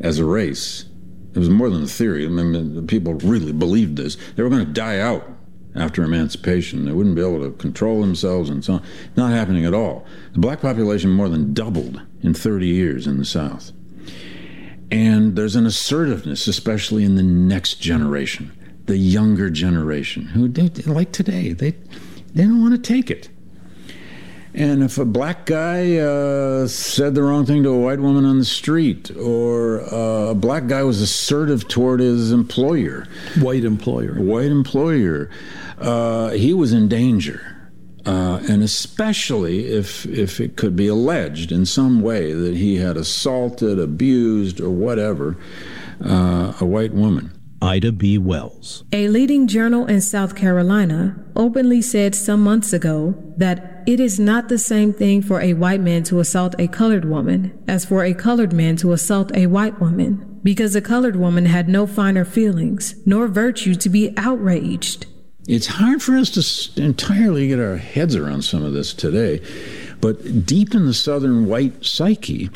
as 0.00 0.18
a 0.18 0.24
race. 0.24 0.86
It 1.34 1.38
was 1.38 1.50
more 1.50 1.68
than 1.68 1.82
a 1.82 1.88
theory. 1.88 2.24
I 2.24 2.28
mean, 2.28 2.86
people 2.86 3.14
really 3.14 3.52
believed 3.52 3.96
this. 3.96 4.16
They 4.36 4.42
were 4.42 4.48
going 4.48 4.64
to 4.64 4.72
die 4.72 4.98
out 5.00 5.28
after 5.74 6.02
emancipation. 6.02 6.84
They 6.84 6.92
wouldn't 6.92 7.16
be 7.16 7.22
able 7.22 7.40
to 7.40 7.56
control 7.56 8.00
themselves 8.00 8.50
and 8.50 8.64
so 8.64 8.74
on. 8.74 8.82
Not 9.16 9.32
happening 9.32 9.64
at 9.64 9.74
all. 9.74 10.06
The 10.32 10.38
black 10.38 10.60
population 10.60 11.10
more 11.10 11.28
than 11.28 11.54
doubled 11.54 12.00
in 12.22 12.34
30 12.34 12.66
years 12.66 13.06
in 13.06 13.18
the 13.18 13.24
South. 13.24 13.72
And 14.90 15.34
there's 15.34 15.56
an 15.56 15.66
assertiveness, 15.66 16.46
especially 16.46 17.04
in 17.04 17.16
the 17.16 17.22
next 17.22 17.74
generation, 17.74 18.52
the 18.86 18.96
younger 18.96 19.50
generation, 19.50 20.26
who, 20.26 20.48
they, 20.48 20.68
like 20.84 21.10
today, 21.10 21.52
they, 21.52 21.72
they 22.34 22.44
don't 22.44 22.60
want 22.60 22.74
to 22.74 22.80
take 22.80 23.10
it. 23.10 23.28
And 24.56 24.84
if 24.84 24.98
a 24.98 25.04
black 25.04 25.46
guy 25.46 25.96
uh, 25.96 26.68
said 26.68 27.16
the 27.16 27.24
wrong 27.24 27.44
thing 27.44 27.64
to 27.64 27.70
a 27.70 27.78
white 27.78 27.98
woman 27.98 28.24
on 28.24 28.38
the 28.38 28.44
street, 28.44 29.10
or 29.16 29.80
uh, 29.92 30.30
a 30.30 30.34
black 30.34 30.68
guy 30.68 30.84
was 30.84 31.00
assertive 31.00 31.66
toward 31.66 31.98
his 31.98 32.30
employer, 32.30 33.08
white 33.40 33.64
employer, 33.64 34.14
white 34.14 34.52
employer, 34.52 35.28
uh, 35.78 36.30
he 36.30 36.52
was 36.52 36.72
in 36.72 36.88
danger. 36.88 37.50
Uh, 38.06 38.38
and 38.50 38.62
especially 38.62 39.66
if 39.66 40.04
if 40.04 40.38
it 40.38 40.56
could 40.56 40.76
be 40.76 40.86
alleged 40.88 41.50
in 41.50 41.64
some 41.64 42.02
way 42.02 42.34
that 42.34 42.54
he 42.54 42.76
had 42.76 42.98
assaulted, 42.98 43.78
abused, 43.78 44.60
or 44.60 44.68
whatever 44.68 45.38
uh, 46.04 46.52
a 46.60 46.66
white 46.66 46.92
woman. 46.92 47.30
Ida 47.62 47.92
B. 47.92 48.18
Wells. 48.18 48.84
A 48.92 49.08
leading 49.08 49.46
journal 49.46 49.86
in 49.86 50.02
South 50.02 50.34
Carolina 50.34 51.16
openly 51.34 51.80
said 51.80 52.14
some 52.14 52.42
months 52.42 52.74
ago 52.74 53.14
that 53.38 53.82
it 53.86 54.00
is 54.00 54.20
not 54.20 54.50
the 54.50 54.58
same 54.58 54.92
thing 54.92 55.22
for 55.22 55.40
a 55.40 55.54
white 55.54 55.80
man 55.80 56.02
to 56.04 56.20
assault 56.20 56.54
a 56.58 56.68
colored 56.68 57.06
woman 57.06 57.58
as 57.66 57.86
for 57.86 58.04
a 58.04 58.12
colored 58.12 58.52
man 58.52 58.76
to 58.76 58.92
assault 58.92 59.34
a 59.34 59.46
white 59.46 59.80
woman, 59.80 60.40
because 60.42 60.76
a 60.76 60.82
colored 60.82 61.16
woman 61.16 61.46
had 61.46 61.66
no 61.66 61.86
finer 61.86 62.26
feelings 62.26 62.96
nor 63.06 63.28
virtue 63.28 63.74
to 63.74 63.88
be 63.88 64.12
outraged. 64.18 65.06
It's 65.46 65.66
hard 65.66 66.02
for 66.02 66.16
us 66.16 66.30
to 66.30 66.82
entirely 66.82 67.48
get 67.48 67.58
our 67.58 67.76
heads 67.76 68.16
around 68.16 68.42
some 68.42 68.64
of 68.64 68.72
this 68.72 68.94
today, 68.94 69.42
but 70.00 70.46
deep 70.46 70.74
in 70.74 70.86
the 70.86 70.94
Southern 70.94 71.46
white 71.46 71.84
psyche 71.84 72.48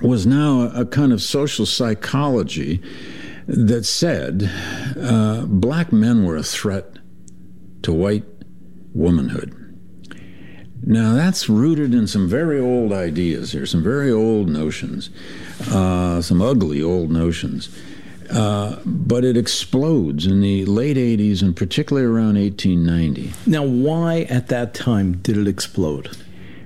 was 0.00 0.26
now 0.26 0.70
a, 0.74 0.86
kind 0.86 1.12
of 1.12 1.20
social 1.20 1.66
psychology 1.66 2.80
that 3.46 3.84
said 3.84 4.50
uh, 4.98 5.44
black 5.46 5.92
men 5.92 6.24
were 6.24 6.36
a 6.36 6.42
threat 6.42 6.98
to 7.82 7.92
white 7.92 8.24
womanhood. 8.94 9.54
Now, 10.82 11.14
that's 11.14 11.48
rooted 11.48 11.94
in 11.94 12.06
some 12.06 12.28
very 12.28 12.58
old 12.58 12.92
ideas 12.92 13.52
here, 13.52 13.66
some 13.66 13.82
very 13.82 14.10
old 14.10 14.48
notions, 14.48 15.10
uh, 15.70 16.22
some 16.22 16.40
ugly 16.40 16.82
old 16.82 17.10
notions. 17.10 17.68
Uh, 18.30 18.76
but 18.84 19.24
it 19.24 19.36
explodes 19.36 20.26
in 20.26 20.40
the 20.40 20.64
late 20.64 20.96
80s 20.96 21.42
and 21.42 21.56
particularly 21.56 22.06
around 22.06 22.36
1890. 22.36 23.32
Now, 23.48 23.62
why 23.62 24.22
at 24.22 24.48
that 24.48 24.74
time 24.74 25.18
did 25.18 25.36
it 25.36 25.46
explode? 25.46 26.16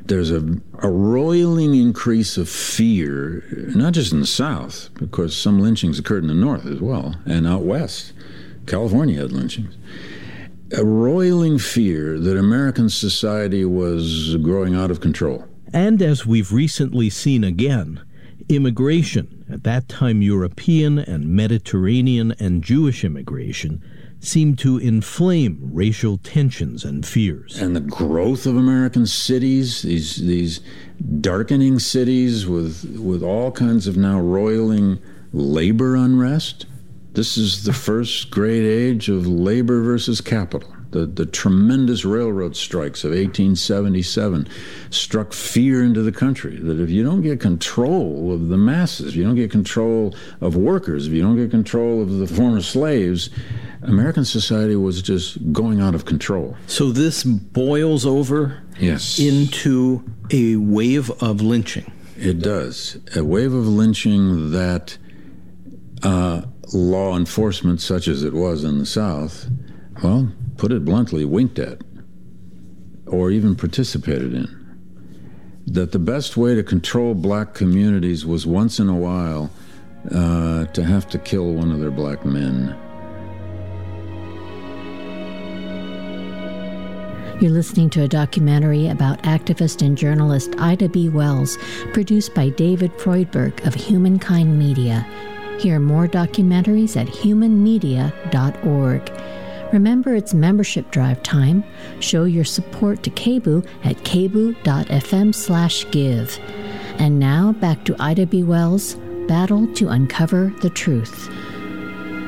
There's 0.04 0.30
a, 0.30 0.42
a 0.82 0.90
roiling 0.90 1.74
increase 1.74 2.36
of 2.36 2.48
fear, 2.48 3.44
not 3.74 3.92
just 3.92 4.12
in 4.12 4.20
the 4.20 4.26
South, 4.26 4.88
because 4.94 5.36
some 5.36 5.60
lynchings 5.60 5.98
occurred 5.98 6.24
in 6.24 6.28
the 6.28 6.34
North 6.34 6.66
as 6.66 6.80
well, 6.80 7.14
and 7.26 7.46
out 7.46 7.62
West. 7.62 8.12
California 8.66 9.20
had 9.20 9.32
lynchings. 9.32 9.76
A 10.76 10.84
roiling 10.84 11.58
fear 11.58 12.18
that 12.18 12.36
American 12.36 12.88
society 12.88 13.64
was 13.64 14.36
growing 14.36 14.74
out 14.74 14.90
of 14.90 15.00
control. 15.00 15.46
And 15.72 16.00
as 16.02 16.26
we've 16.26 16.52
recently 16.52 17.10
seen 17.10 17.44
again, 17.44 18.00
immigration, 18.48 19.39
at 19.52 19.64
that 19.64 19.88
time 19.88 20.22
European 20.22 20.98
and 20.98 21.28
Mediterranean 21.28 22.34
and 22.38 22.62
Jewish 22.62 23.04
immigration, 23.04 23.82
seemed 24.20 24.58
to 24.58 24.78
inflame 24.78 25.58
racial 25.72 26.18
tensions 26.18 26.84
and 26.84 27.06
fears. 27.06 27.60
And 27.60 27.74
the 27.74 27.80
growth 27.80 28.46
of 28.46 28.56
American 28.56 29.06
cities, 29.06 29.82
these 29.82 30.16
these 30.16 30.60
darkening 31.20 31.78
cities 31.78 32.46
with 32.46 32.84
with 32.98 33.22
all 33.22 33.50
kinds 33.50 33.86
of 33.86 33.96
now 33.96 34.20
roiling 34.20 35.00
labor 35.32 35.96
unrest. 35.96 36.66
This 37.12 37.36
is 37.36 37.64
the 37.64 37.72
first 37.72 38.30
great 38.30 38.64
age 38.64 39.08
of 39.08 39.26
labor 39.26 39.82
versus 39.82 40.20
capital. 40.20 40.72
The, 40.90 41.06
the 41.06 41.26
tremendous 41.26 42.04
railroad 42.04 42.56
strikes 42.56 43.04
of 43.04 43.10
1877 43.10 44.48
struck 44.90 45.32
fear 45.32 45.84
into 45.84 46.02
the 46.02 46.10
country 46.10 46.56
that 46.56 46.80
if 46.80 46.90
you 46.90 47.04
don't 47.04 47.22
get 47.22 47.38
control 47.38 48.32
of 48.32 48.48
the 48.48 48.56
masses, 48.56 49.08
if 49.08 49.14
you 49.14 49.22
don't 49.22 49.36
get 49.36 49.52
control 49.52 50.14
of 50.40 50.56
workers, 50.56 51.06
if 51.06 51.12
you 51.12 51.22
don't 51.22 51.36
get 51.36 51.50
control 51.50 52.02
of 52.02 52.18
the 52.18 52.26
former 52.26 52.60
slaves, 52.60 53.30
American 53.82 54.24
society 54.24 54.76
was 54.76 55.00
just 55.00 55.52
going 55.52 55.80
out 55.80 55.94
of 55.94 56.04
control. 56.04 56.56
So 56.66 56.90
this 56.90 57.22
boils 57.24 58.04
over 58.04 58.62
yes. 58.78 59.18
into 59.18 60.04
a 60.30 60.56
wave 60.56 61.10
of 61.22 61.40
lynching. 61.40 61.90
It 62.16 62.40
does. 62.40 62.98
A 63.16 63.24
wave 63.24 63.54
of 63.54 63.66
lynching 63.66 64.50
that 64.50 64.98
uh, 66.02 66.42
law 66.72 67.16
enforcement, 67.16 67.80
such 67.80 68.08
as 68.08 68.22
it 68.22 68.32
was 68.32 68.64
in 68.64 68.78
the 68.78 68.86
South, 68.86 69.48
well, 70.02 70.32
put 70.56 70.72
it 70.72 70.84
bluntly, 70.84 71.24
winked 71.24 71.58
at 71.58 71.82
or 73.06 73.30
even 73.30 73.56
participated 73.56 74.34
in. 74.34 74.56
That 75.66 75.92
the 75.92 75.98
best 75.98 76.36
way 76.36 76.54
to 76.54 76.62
control 76.62 77.14
black 77.14 77.54
communities 77.54 78.24
was 78.24 78.46
once 78.46 78.78
in 78.78 78.88
a 78.88 78.96
while 78.96 79.50
uh, 80.10 80.66
to 80.66 80.84
have 80.84 81.08
to 81.10 81.18
kill 81.18 81.52
one 81.52 81.70
of 81.70 81.80
their 81.80 81.90
black 81.90 82.24
men. 82.24 82.76
You're 87.40 87.50
listening 87.50 87.90
to 87.90 88.02
a 88.02 88.08
documentary 88.08 88.88
about 88.88 89.22
activist 89.22 89.84
and 89.84 89.96
journalist 89.96 90.54
Ida 90.58 90.90
B. 90.90 91.08
Wells, 91.08 91.56
produced 91.92 92.34
by 92.34 92.50
David 92.50 92.92
Freudberg 92.98 93.66
of 93.66 93.74
Humankind 93.74 94.58
Media. 94.58 95.06
Hear 95.58 95.80
more 95.80 96.06
documentaries 96.06 97.00
at 97.00 97.06
humanmedia.org. 97.06 99.10
Remember 99.72 100.14
its 100.14 100.34
membership 100.34 100.90
drive 100.90 101.22
time. 101.22 101.62
Show 102.00 102.24
your 102.24 102.44
support 102.44 103.02
to 103.04 103.10
KBOO 103.10 103.66
at 103.84 103.96
kboo.fm 103.98 105.34
slash 105.34 105.88
give. 105.90 106.38
And 106.98 107.18
now 107.18 107.52
back 107.52 107.84
to 107.84 107.96
Ida 108.00 108.26
B. 108.26 108.42
Wells' 108.42 108.96
Battle 109.28 109.72
to 109.74 109.88
Uncover 109.88 110.52
the 110.60 110.70
Truth. 110.70 111.28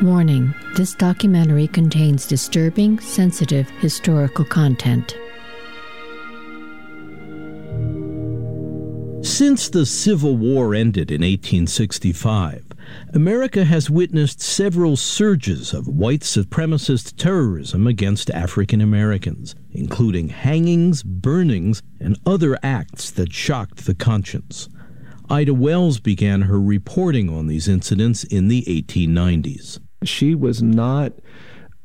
Warning 0.03 0.55
this 0.77 0.95
documentary 0.95 1.69
contains 1.69 2.27
disturbing, 2.27 2.99
sensitive 3.01 3.69
historical 3.81 4.45
content. 4.45 5.17
Since 9.23 9.69
the 9.69 9.87
Civil 9.87 10.37
War 10.37 10.75
ended 10.75 11.11
in 11.11 11.21
1865, 11.21 12.72
America 13.13 13.65
has 13.65 13.91
witnessed 13.91 14.41
several 14.41 14.97
surges 14.97 15.73
of 15.73 15.87
white 15.87 16.21
supremacist 16.21 17.17
terrorism 17.17 17.87
against 17.87 18.31
African 18.31 18.81
Americans, 18.81 19.55
including 19.71 20.29
hangings, 20.29 21.03
burnings, 21.03 21.83
and 22.01 22.19
other 22.25 22.59
acts 22.63 23.11
that 23.11 23.33
shocked 23.33 23.87
the 23.87 23.95
conscience. 23.95 24.69
Ida 25.31 25.55
Wells 25.55 26.01
began 26.01 26.43
her 26.43 26.61
reporting 26.61 27.29
on 27.29 27.47
these 27.47 27.69
incidents 27.69 28.25
in 28.25 28.49
the 28.49 28.63
1890s. 28.63 29.79
She 30.05 30.35
was 30.35 30.63
not 30.63 31.13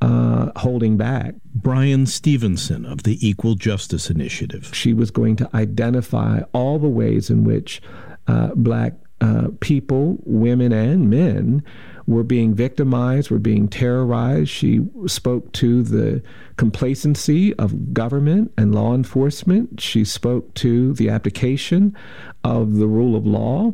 uh, 0.02 0.52
holding 0.58 0.98
back. 0.98 1.36
Bryan 1.56 2.06
Stevenson 2.06 2.86
of 2.86 3.04
the 3.04 3.18
Equal 3.28 3.56
Justice 3.56 4.10
Initiative. 4.10 4.70
She 4.74 4.94
was 4.94 5.12
going 5.12 5.36
to 5.38 5.50
identify 5.56 6.42
all 6.54 6.80
the 6.80 6.90
ways 6.90 7.30
in 7.30 7.44
which 7.44 7.82
uh, 8.28 8.50
black 8.56 8.94
uh, 9.22 9.48
people, 9.60 10.18
women 10.26 10.72
and 10.72 11.10
men, 11.10 11.64
were 12.06 12.24
being 12.24 12.54
victimized, 12.54 13.30
were 13.30 13.40
being 13.40 13.68
terrorized. 13.68 14.50
She 14.50 14.82
spoke 15.08 15.52
to 15.54 15.84
the 15.84 16.24
complacency 16.56 17.54
of 17.56 17.94
government 17.94 18.54
and 18.58 18.74
law 18.74 18.96
enforcement. 18.96 19.82
She 19.82 20.06
spoke 20.06 20.54
to 20.56 20.94
the 20.94 21.10
application 21.10 21.96
of 22.44 22.76
the 22.76 22.88
rule 22.88 23.16
of 23.16 23.26
law 23.26 23.74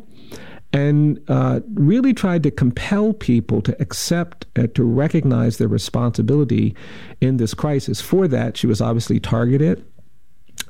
and 0.72 1.20
uh, 1.28 1.60
really 1.74 2.12
tried 2.12 2.42
to 2.42 2.50
compel 2.50 3.12
people 3.12 3.62
to 3.62 3.80
accept 3.80 4.46
uh, 4.58 4.66
to 4.74 4.82
recognize 4.82 5.58
their 5.58 5.68
responsibility 5.68 6.74
in 7.20 7.36
this 7.36 7.54
crisis. 7.54 8.00
For 8.00 8.26
that, 8.26 8.56
she 8.56 8.66
was 8.66 8.80
obviously 8.80 9.20
targeted 9.20 9.84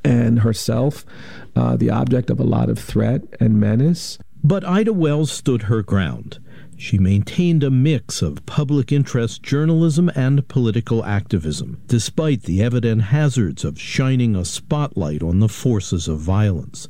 and 0.03 0.39
herself 0.39 1.03
uh, 1.55 1.75
the 1.75 1.89
object 1.89 2.29
of 2.29 2.39
a 2.39 2.43
lot 2.43 2.69
of 2.69 2.77
threat 2.77 3.21
and 3.39 3.59
menace. 3.59 4.19
But 4.43 4.65
Ida 4.65 4.93
Wells 4.93 5.31
stood 5.31 5.63
her 5.63 5.81
ground. 5.81 6.39
She 6.77 6.97
maintained 6.97 7.63
a 7.63 7.69
mix 7.69 8.21
of 8.21 8.45
public 8.45 8.91
interest 8.91 9.41
journalism 9.41 10.11
and 10.13 10.47
political 10.47 11.05
activism, 11.05 11.81
despite 11.87 12.43
the 12.43 12.61
evident 12.61 13.03
hazards 13.03 13.63
of 13.63 13.79
shining 13.79 14.35
a 14.35 14.43
spotlight 14.43 15.23
on 15.23 15.39
the 15.39 15.47
forces 15.47 16.07
of 16.07 16.19
violence. 16.19 16.87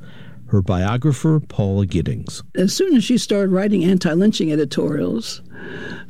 Her 0.47 0.61
biographer, 0.61 1.39
Paula 1.39 1.85
Giddings. 1.85 2.43
As 2.55 2.73
soon 2.73 2.95
as 2.95 3.03
she 3.03 3.17
started 3.17 3.51
writing 3.51 3.83
anti 3.83 4.13
lynching 4.13 4.51
editorials, 4.51 5.41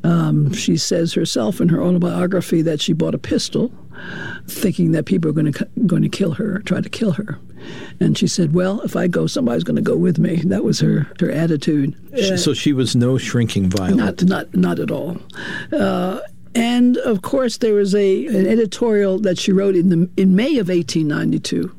um, 0.03 0.53
she 0.53 0.77
says 0.77 1.13
herself 1.13 1.61
in 1.61 1.69
her 1.69 1.81
autobiography 1.81 2.61
that 2.61 2.81
she 2.81 2.93
bought 2.93 3.15
a 3.15 3.19
pistol, 3.19 3.71
thinking 4.47 4.91
that 4.91 5.05
people 5.05 5.29
are 5.29 5.33
going 5.33 5.51
to 5.51 5.67
going 5.85 6.01
to 6.01 6.09
kill 6.09 6.31
her, 6.33 6.59
try 6.59 6.81
to 6.81 6.89
kill 6.89 7.13
her. 7.13 7.39
And 7.99 8.17
she 8.17 8.27
said, 8.27 8.53
"Well, 8.53 8.81
if 8.81 8.95
I 8.95 9.07
go, 9.07 9.27
somebody's 9.27 9.63
going 9.63 9.77
to 9.77 9.81
go 9.81 9.97
with 9.97 10.19
me." 10.19 10.37
That 10.37 10.63
was 10.63 10.79
her 10.79 11.07
her 11.19 11.31
attitude. 11.31 11.95
So 12.37 12.53
she 12.53 12.73
was 12.73 12.95
no 12.95 13.17
shrinking 13.17 13.69
violet. 13.69 13.95
Not 13.95 14.23
not 14.23 14.55
not 14.55 14.79
at 14.79 14.91
all. 14.91 15.17
Uh, 15.71 16.19
and 16.53 16.97
of 16.97 17.21
course, 17.21 17.57
there 17.57 17.73
was 17.73 17.95
a 17.95 18.27
an 18.27 18.47
editorial 18.47 19.19
that 19.19 19.37
she 19.37 19.51
wrote 19.51 19.75
in 19.75 19.89
the 19.89 20.09
in 20.17 20.35
May 20.35 20.57
of 20.57 20.69
1892. 20.69 21.75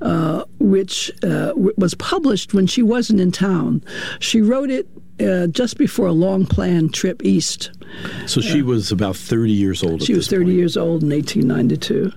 Uh, 0.00 0.44
which 0.58 1.12
uh, 1.22 1.52
was 1.54 1.94
published 1.94 2.52
when 2.52 2.66
she 2.66 2.82
wasn't 2.82 3.20
in 3.20 3.30
town. 3.30 3.80
She 4.18 4.40
wrote 4.40 4.68
it 4.68 4.88
uh, 5.22 5.46
just 5.48 5.78
before 5.78 6.06
a 6.06 6.12
long 6.12 6.46
planned 6.46 6.94
trip 6.94 7.24
east. 7.24 7.70
So 8.26 8.40
she 8.40 8.62
uh, 8.62 8.64
was 8.64 8.90
about 8.90 9.16
30 9.16 9.52
years 9.52 9.82
old. 9.82 10.02
She 10.02 10.14
was 10.14 10.28
30 10.28 10.44
point. 10.44 10.56
years 10.56 10.76
old 10.76 11.02
in 11.02 11.10
1892. 11.10 12.12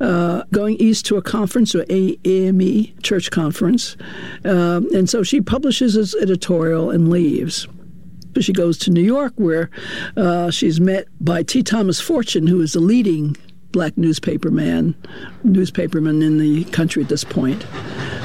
Uh, 0.00 0.44
going 0.52 0.76
east 0.76 1.06
to 1.06 1.16
a 1.16 1.22
conference, 1.22 1.74
or 1.74 1.84
AME 1.90 2.92
church 3.02 3.30
conference. 3.30 3.96
Um, 4.44 4.88
and 4.94 5.08
so 5.08 5.22
she 5.22 5.40
publishes 5.40 5.94
this 5.94 6.14
editorial 6.16 6.90
and 6.90 7.10
leaves. 7.10 7.66
She 8.40 8.52
goes 8.52 8.78
to 8.78 8.90
New 8.90 9.02
York, 9.02 9.32
where 9.36 9.70
uh, 10.16 10.50
she's 10.50 10.80
met 10.80 11.06
by 11.20 11.42
T. 11.42 11.62
Thomas 11.62 12.00
Fortune, 12.00 12.46
who 12.46 12.60
is 12.60 12.74
the 12.74 12.80
leading 12.80 13.36
black 13.72 13.96
newspaper 13.96 14.50
man, 14.50 14.94
newspaperman 15.44 16.22
in 16.22 16.38
the 16.38 16.64
country 16.66 17.02
at 17.02 17.08
this 17.08 17.24
point, 17.24 17.64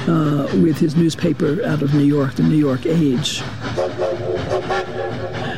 uh, 0.08 0.48
with 0.62 0.78
his 0.78 0.96
newspaper 0.96 1.62
out 1.64 1.82
of 1.82 1.94
New 1.94 2.04
York, 2.04 2.34
the 2.34 2.42
New 2.42 2.56
York 2.56 2.86
Age. 2.86 3.42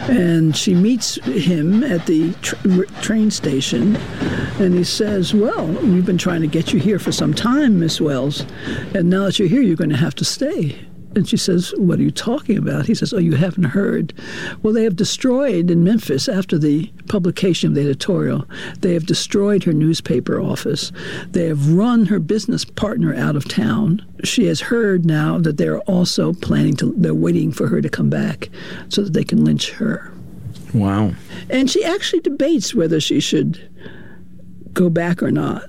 And 0.08 0.56
she 0.56 0.74
meets 0.74 1.16
him 1.26 1.84
at 1.84 2.06
the 2.06 2.32
tr- 2.40 2.84
train 3.02 3.30
station, 3.30 3.96
and 4.58 4.74
he 4.74 4.84
says, 4.84 5.34
Well, 5.34 5.66
we've 5.66 6.06
been 6.06 6.18
trying 6.18 6.40
to 6.40 6.46
get 6.46 6.72
you 6.72 6.80
here 6.80 6.98
for 6.98 7.12
some 7.12 7.34
time, 7.34 7.78
Miss 7.78 8.00
Wells, 8.00 8.46
and 8.94 9.10
now 9.10 9.26
that 9.26 9.38
you're 9.38 9.48
here, 9.48 9.60
you're 9.60 9.76
going 9.76 9.90
to 9.90 9.96
have 9.96 10.14
to 10.16 10.24
stay. 10.24 10.87
And 11.14 11.28
she 11.28 11.36
says, 11.36 11.72
What 11.76 11.98
are 11.98 12.02
you 12.02 12.10
talking 12.10 12.58
about? 12.58 12.86
He 12.86 12.94
says, 12.94 13.12
Oh, 13.12 13.18
you 13.18 13.34
haven't 13.34 13.64
heard. 13.64 14.12
Well, 14.62 14.72
they 14.72 14.84
have 14.84 14.96
destroyed 14.96 15.70
in 15.70 15.84
Memphis, 15.84 16.28
after 16.28 16.58
the 16.58 16.86
publication 17.08 17.70
of 17.70 17.74
the 17.74 17.82
editorial, 17.82 18.44
they 18.80 18.92
have 18.94 19.06
destroyed 19.06 19.64
her 19.64 19.72
newspaper 19.72 20.40
office. 20.40 20.92
They 21.30 21.46
have 21.46 21.72
run 21.72 22.06
her 22.06 22.18
business 22.18 22.64
partner 22.64 23.14
out 23.14 23.36
of 23.36 23.48
town. 23.48 24.04
She 24.24 24.46
has 24.46 24.60
heard 24.60 25.04
now 25.04 25.38
that 25.38 25.56
they're 25.56 25.80
also 25.80 26.32
planning 26.34 26.76
to, 26.76 26.92
they're 26.96 27.14
waiting 27.14 27.52
for 27.52 27.68
her 27.68 27.80
to 27.80 27.88
come 27.88 28.10
back 28.10 28.50
so 28.88 29.02
that 29.02 29.12
they 29.12 29.24
can 29.24 29.44
lynch 29.44 29.70
her. 29.72 30.12
Wow. 30.74 31.14
And 31.48 31.70
she 31.70 31.84
actually 31.84 32.20
debates 32.20 32.74
whether 32.74 33.00
she 33.00 33.20
should 33.20 33.70
go 34.72 34.90
back 34.90 35.22
or 35.22 35.30
not. 35.30 35.64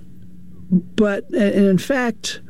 But 0.71 1.27
and 1.29 1.65
in 1.65 1.77
fact, 1.79 2.41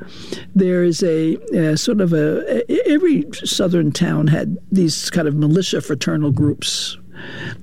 there 0.53 0.83
is 0.83 1.01
a, 1.03 1.35
a, 1.53 1.77
sort 1.77 2.01
of 2.01 2.11
a 2.13 2.63
every 2.89 3.25
southern 3.33 3.91
town 3.91 4.27
had 4.27 4.57
these 4.71 5.09
kind 5.09 5.27
of 5.27 5.35
militia 5.35 5.79
fraternal 5.79 6.31
groups, 6.31 6.97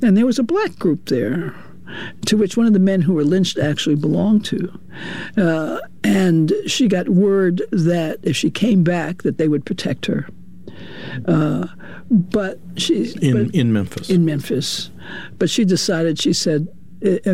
and 0.01 0.17
there 0.17 0.25
was 0.25 0.39
a 0.39 0.43
black 0.43 0.79
group 0.79 1.11
there, 1.11 1.55
to 2.25 2.39
which 2.39 2.57
one 2.57 2.67
of 2.67 2.73
the 2.73 2.79
men 2.79 3.03
who 3.03 3.13
were 3.13 3.25
lynched 3.25 3.59
actually 3.59 3.97
belonged 3.97 4.47
to, 4.47 4.81
uh, 5.37 5.79
and 6.03 6.55
she 6.67 6.89
got 6.89 7.11
word 7.11 7.61
that 7.71 8.19
if 8.23 8.35
she 8.35 8.51
came 8.51 8.83
back, 8.83 9.25
that 9.25 9.37
they 9.37 9.49
would 9.49 9.67
protect 9.67 10.07
her. 10.07 10.27
Uh, 11.27 11.67
but 12.11 12.59
she 12.77 13.13
in 13.21 13.47
but, 13.47 13.55
in 13.55 13.73
Memphis. 13.73 14.09
In 14.09 14.25
Memphis, 14.25 14.91
but 15.39 15.51
she 15.51 15.65
decided. 15.65 16.19
She 16.19 16.33
said, 16.33 16.69
uh, 16.69 16.76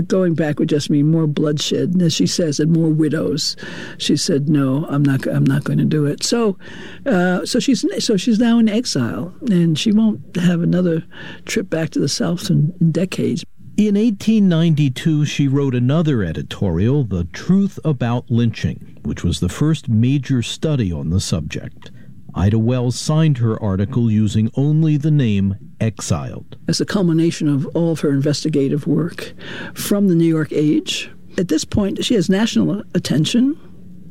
going 0.07 0.35
back 0.35 0.59
would 0.59 0.69
just 0.69 0.91
mean 0.91 1.11
more 1.11 1.27
bloodshed, 1.27 2.01
as 2.01 2.13
she 2.13 2.27
says, 2.27 2.61
and 2.61 2.73
more 2.73 2.91
widows. 2.91 3.57
She 3.99 4.17
said, 4.17 4.49
"No, 4.49 4.87
I'm 4.89 5.03
not. 5.03 5.27
I'm 5.27 5.45
not 5.45 5.65
going 5.65 5.79
to 5.79 5.85
do 5.85 6.07
it." 6.07 6.23
So, 6.23 6.59
uh, 7.07 7.45
so 7.47 7.61
she's 7.61 7.85
so 8.05 8.17
she's 8.17 8.39
now 8.39 8.59
in 8.59 8.69
exile, 8.69 9.35
and 9.51 9.79
she 9.79 9.93
won't 9.93 10.37
have 10.37 10.63
another 10.63 11.05
trip 11.45 11.71
back 11.71 11.91
to 11.91 11.99
the 11.99 12.09
South 12.09 12.51
in, 12.51 12.75
in 12.81 12.93
decades. 12.93 13.45
In 13.79 13.95
1892, 13.95 15.25
she 15.25 15.49
wrote 15.49 15.75
another 15.75 16.23
editorial, 16.23 17.05
The 17.05 17.25
Truth 17.25 17.79
About 17.85 18.31
Lynching, 18.31 18.99
which 19.03 19.25
was 19.25 19.41
the 19.41 19.49
first 19.49 19.89
major 19.89 20.43
study 20.43 20.93
on 20.93 21.09
the 21.09 21.21
subject. 21.21 21.91
Ida 22.35 22.59
Wells 22.59 22.99
signed 22.99 23.39
her 23.39 23.63
article 23.63 24.11
using 24.11 24.51
only 24.55 24.97
the 24.97 25.11
name 25.11 25.57
Exiled. 25.81 26.57
As 26.69 26.81
a 26.81 26.87
culmination 26.87 27.49
of 27.49 27.67
all 27.69 27.93
of 27.93 28.01
her 28.01 28.11
investigative 28.11 28.87
work 28.87 29.35
from 29.75 30.09
the 30.09 30.15
New 30.15 30.27
York 30.27 30.53
Age, 30.53 31.11
at 31.37 31.49
this 31.49 31.65
point, 31.65 32.05
she 32.05 32.15
has 32.15 32.29
national 32.29 32.83
attention 32.95 33.59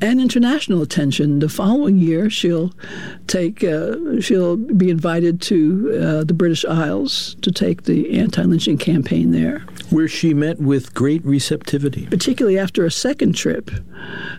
and 0.02 0.20
international 0.20 0.82
attention. 0.82 1.40
The 1.40 1.50
following 1.50 2.00
year, 2.00 2.30
she'll 2.30 2.74
take 3.28 3.64
uh, 3.64 4.20
she'll 4.20 4.58
be 4.58 4.90
invited 4.90 5.42
to 5.44 6.00
uh, 6.02 6.24
the 6.24 6.34
British 6.34 6.66
Isles 6.66 7.36
to 7.42 7.52
take 7.52 7.84
the 7.84 8.20
anti-lynching 8.20 8.78
campaign 8.78 9.32
there, 9.32 9.60
where 9.90 10.08
she 10.08 10.34
met 10.34 10.60
with 10.60 10.94
great 10.94 11.24
receptivity. 11.24 12.08
Particularly 12.08 12.58
after 12.58 12.86
a 12.86 12.92
second 12.92 13.36
trip, 13.36 13.70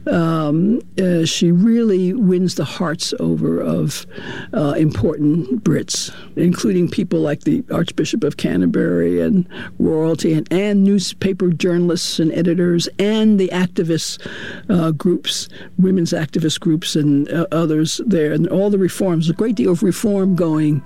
um, 0.06 0.80
uh, 1.00 1.24
she 1.24 1.52
really 1.52 2.12
wins 2.12 2.56
the 2.56 2.64
hearts 2.64 3.14
over 3.20 3.60
of 3.60 4.06
uh, 4.52 4.74
important 4.76 5.62
Brits, 5.62 6.12
including 6.36 6.88
people 6.88 7.20
like 7.20 7.42
the 7.42 7.64
Archbishop 7.70 8.24
of 8.24 8.36
Canterbury 8.36 9.20
and 9.20 9.46
royalty, 9.78 10.32
and, 10.32 10.52
and 10.52 10.82
newspaper 10.82 11.50
journalists 11.50 12.18
and 12.18 12.32
editors, 12.32 12.88
and 12.98 13.38
the 13.38 13.48
activist 13.48 14.26
uh, 14.68 14.90
groups 14.90 15.48
women's 15.78 16.12
activist 16.12 16.60
groups 16.60 16.96
and 16.96 17.28
uh, 17.30 17.46
others 17.52 18.00
there, 18.06 18.32
and 18.32 18.48
all 18.48 18.70
the 18.70 18.78
reforms. 18.78 19.28
A 19.30 19.32
great 19.32 19.56
deal 19.56 19.72
of 19.72 19.82
reform 19.82 20.34
going 20.34 20.82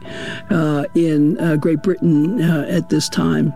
uh, 0.50 0.84
in 0.94 1.38
uh, 1.38 1.56
Great 1.56 1.82
Britain 1.82 2.40
uh, 2.40 2.66
at 2.68 2.88
this 2.88 3.08
time. 3.08 3.52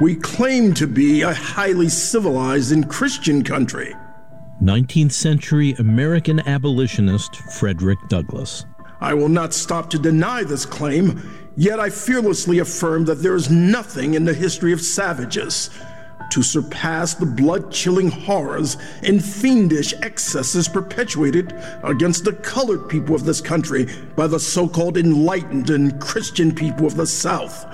We 0.00 0.16
claim 0.16 0.74
to 0.74 0.88
be 0.88 1.22
a 1.22 1.32
highly 1.32 1.88
civilized 1.88 2.72
and 2.72 2.90
Christian 2.90 3.44
country. 3.44 3.94
19th 4.60 5.12
century 5.12 5.74
American 5.78 6.40
abolitionist 6.40 7.36
Frederick 7.36 7.98
Douglass. 8.08 8.64
I 9.02 9.14
will 9.14 9.28
not 9.28 9.52
stop 9.52 9.90
to 9.90 9.98
deny 9.98 10.44
this 10.44 10.64
claim, 10.64 11.20
yet 11.56 11.80
I 11.80 11.90
fearlessly 11.90 12.60
affirm 12.60 13.04
that 13.06 13.20
there 13.20 13.34
is 13.34 13.50
nothing 13.50 14.14
in 14.14 14.24
the 14.24 14.32
history 14.32 14.72
of 14.72 14.80
savages 14.80 15.70
to 16.30 16.40
surpass 16.40 17.14
the 17.14 17.26
blood 17.26 17.72
chilling 17.72 18.12
horrors 18.12 18.76
and 19.02 19.22
fiendish 19.22 19.92
excesses 20.02 20.68
perpetuated 20.68 21.52
against 21.82 22.24
the 22.24 22.32
colored 22.32 22.88
people 22.88 23.16
of 23.16 23.24
this 23.24 23.40
country 23.40 23.88
by 24.14 24.28
the 24.28 24.38
so 24.38 24.68
called 24.68 24.96
enlightened 24.96 25.70
and 25.70 26.00
Christian 26.00 26.54
people 26.54 26.86
of 26.86 26.94
the 26.94 27.06
South. 27.06 27.66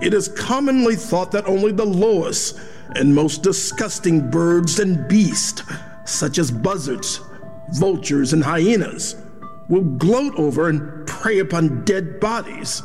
It 0.00 0.14
is 0.14 0.28
commonly 0.28 0.94
thought 0.94 1.32
that 1.32 1.48
only 1.48 1.72
the 1.72 1.84
lowest 1.84 2.60
and 2.94 3.12
most 3.12 3.42
disgusting 3.42 4.30
birds 4.30 4.78
and 4.78 5.08
beasts, 5.08 5.64
such 6.04 6.38
as 6.38 6.52
buzzards, 6.52 7.20
vultures, 7.72 8.32
and 8.32 8.44
hyenas, 8.44 9.16
will 9.68 9.84
gloat 9.84 10.34
over 10.36 10.68
and 10.68 11.06
prey 11.06 11.38
upon 11.38 11.84
dead 11.84 12.20
bodies. 12.20 12.82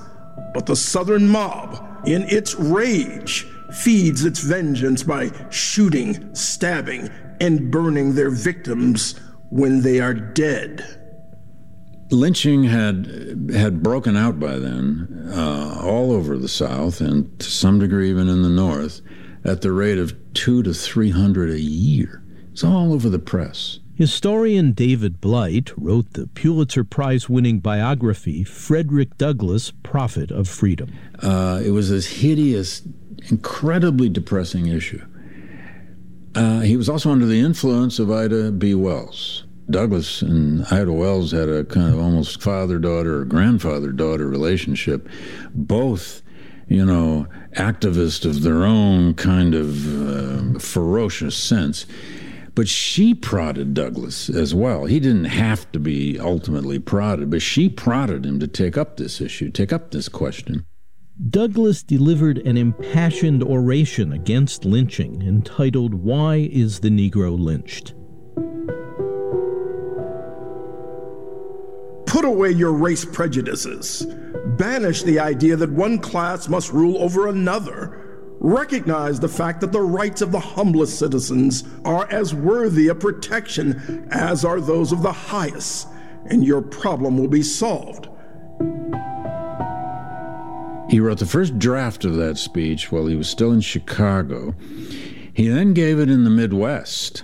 But 0.53 0.65
the 0.65 0.75
Southern 0.75 1.27
mob, 1.27 2.01
in 2.05 2.23
its 2.23 2.55
rage, 2.55 3.47
feeds 3.71 4.23
its 4.23 4.39
vengeance 4.41 5.03
by 5.03 5.31
shooting, 5.49 6.33
stabbing, 6.35 7.09
and 7.39 7.71
burning 7.71 8.13
their 8.13 8.29
victims 8.29 9.19
when 9.49 9.81
they 9.81 9.99
are 9.99 10.13
dead. 10.13 10.99
Lynching 12.11 12.63
had 12.63 13.51
had 13.53 13.81
broken 13.81 14.15
out 14.15 14.39
by 14.39 14.59
then, 14.59 15.29
uh, 15.33 15.79
all 15.81 16.11
over 16.11 16.37
the 16.37 16.47
South, 16.47 17.01
and 17.01 17.39
to 17.39 17.49
some 17.49 17.79
degree 17.79 18.09
even 18.09 18.29
in 18.29 18.43
the 18.43 18.49
North, 18.49 19.01
at 19.43 19.61
the 19.61 19.71
rate 19.71 19.97
of 19.97 20.13
two 20.33 20.61
to 20.63 20.73
three 20.73 21.09
hundred 21.09 21.49
a 21.49 21.59
year. 21.59 22.23
It's 22.51 22.63
all 22.63 22.93
over 22.93 23.09
the 23.09 23.19
press. 23.19 23.79
Historian 23.95 24.71
David 24.71 25.21
Blight 25.21 25.71
wrote 25.77 26.13
the 26.13 26.25
Pulitzer 26.25 26.83
Prize 26.83 27.29
winning 27.29 27.59
biography, 27.59 28.43
Frederick 28.43 29.17
Douglass, 29.19 29.71
Prophet 29.83 30.31
of 30.31 30.49
Freedom. 30.49 30.91
Uh, 31.19 31.61
it 31.63 31.69
was 31.69 31.91
this 31.91 32.07
hideous, 32.07 32.81
incredibly 33.29 34.09
depressing 34.09 34.65
issue. 34.65 35.05
Uh, 36.33 36.61
he 36.61 36.75
was 36.75 36.89
also 36.89 37.11
under 37.11 37.27
the 37.27 37.39
influence 37.39 37.99
of 37.99 38.09
Ida 38.09 38.51
B. 38.51 38.73
Wells. 38.73 39.43
Douglass 39.69 40.23
and 40.23 40.65
Ida 40.71 40.91
Wells 40.91 41.31
had 41.31 41.47
a 41.47 41.63
kind 41.63 41.93
of 41.93 41.99
almost 41.99 42.41
father 42.41 42.79
daughter 42.79 43.21
or 43.21 43.25
grandfather 43.25 43.91
daughter 43.91 44.27
relationship, 44.27 45.07
both, 45.53 46.23
you 46.67 46.83
know, 46.83 47.27
activists 47.53 48.25
of 48.25 48.41
their 48.41 48.65
own 48.65 49.13
kind 49.13 49.53
of 49.53 50.55
uh, 50.55 50.59
ferocious 50.59 51.37
sense. 51.37 51.85
But 52.55 52.67
she 52.67 53.15
prodded 53.15 53.73
Douglass 53.73 54.29
as 54.29 54.53
well. 54.53 54.85
He 54.85 54.99
didn't 54.99 55.25
have 55.25 55.71
to 55.71 55.79
be 55.79 56.19
ultimately 56.19 56.77
prodded, 56.77 57.31
but 57.31 57.41
she 57.41 57.67
prodded 57.67 58.25
him 58.25 58.39
to 58.39 58.47
take 58.47 58.77
up 58.77 58.97
this 58.97 59.19
issue, 59.19 59.49
take 59.49 59.73
up 59.73 59.91
this 59.91 60.07
question. 60.07 60.65
Douglass 61.29 61.83
delivered 61.83 62.39
an 62.39 62.57
impassioned 62.57 63.43
oration 63.43 64.11
against 64.11 64.65
lynching 64.65 65.21
entitled 65.21 65.93
Why 65.93 66.49
is 66.51 66.79
the 66.79 66.89
Negro 66.89 67.39
Lynched? 67.39 67.93
Put 72.07 72.25
away 72.25 72.51
your 72.51 72.73
race 72.73 73.05
prejudices. 73.05 74.05
Banish 74.57 75.01
the 75.03 75.19
idea 75.19 75.55
that 75.55 75.71
one 75.71 75.97
class 75.97 76.47
must 76.47 76.71
rule 76.71 77.01
over 77.01 77.27
another. 77.27 78.02
Recognize 78.43 79.21
the 79.21 79.29
fact 79.29 79.61
that 79.61 79.71
the 79.71 79.81
rights 79.81 80.21
of 80.21 80.33
the 80.33 80.39
humblest 80.39 80.99
citizens 80.99 81.63
are 81.85 82.11
as 82.11 82.35
worthy 82.35 82.89
of 82.89 82.99
protection 82.99 84.05
as 84.11 84.43
are 84.43 84.59
those 84.59 84.91
of 84.91 85.01
the 85.01 85.13
highest, 85.13 85.87
and 86.25 86.43
your 86.43 86.61
problem 86.61 87.17
will 87.17 87.29
be 87.29 87.41
solved. 87.41 88.09
He 90.89 90.99
wrote 90.99 91.19
the 91.19 91.25
first 91.25 91.57
draft 91.57 92.03
of 92.03 92.17
that 92.17 92.37
speech 92.37 92.91
while 92.91 93.05
he 93.05 93.15
was 93.15 93.29
still 93.29 93.53
in 93.53 93.61
Chicago. 93.61 94.53
He 95.33 95.47
then 95.47 95.73
gave 95.73 95.97
it 95.97 96.09
in 96.09 96.25
the 96.25 96.29
Midwest 96.29 97.23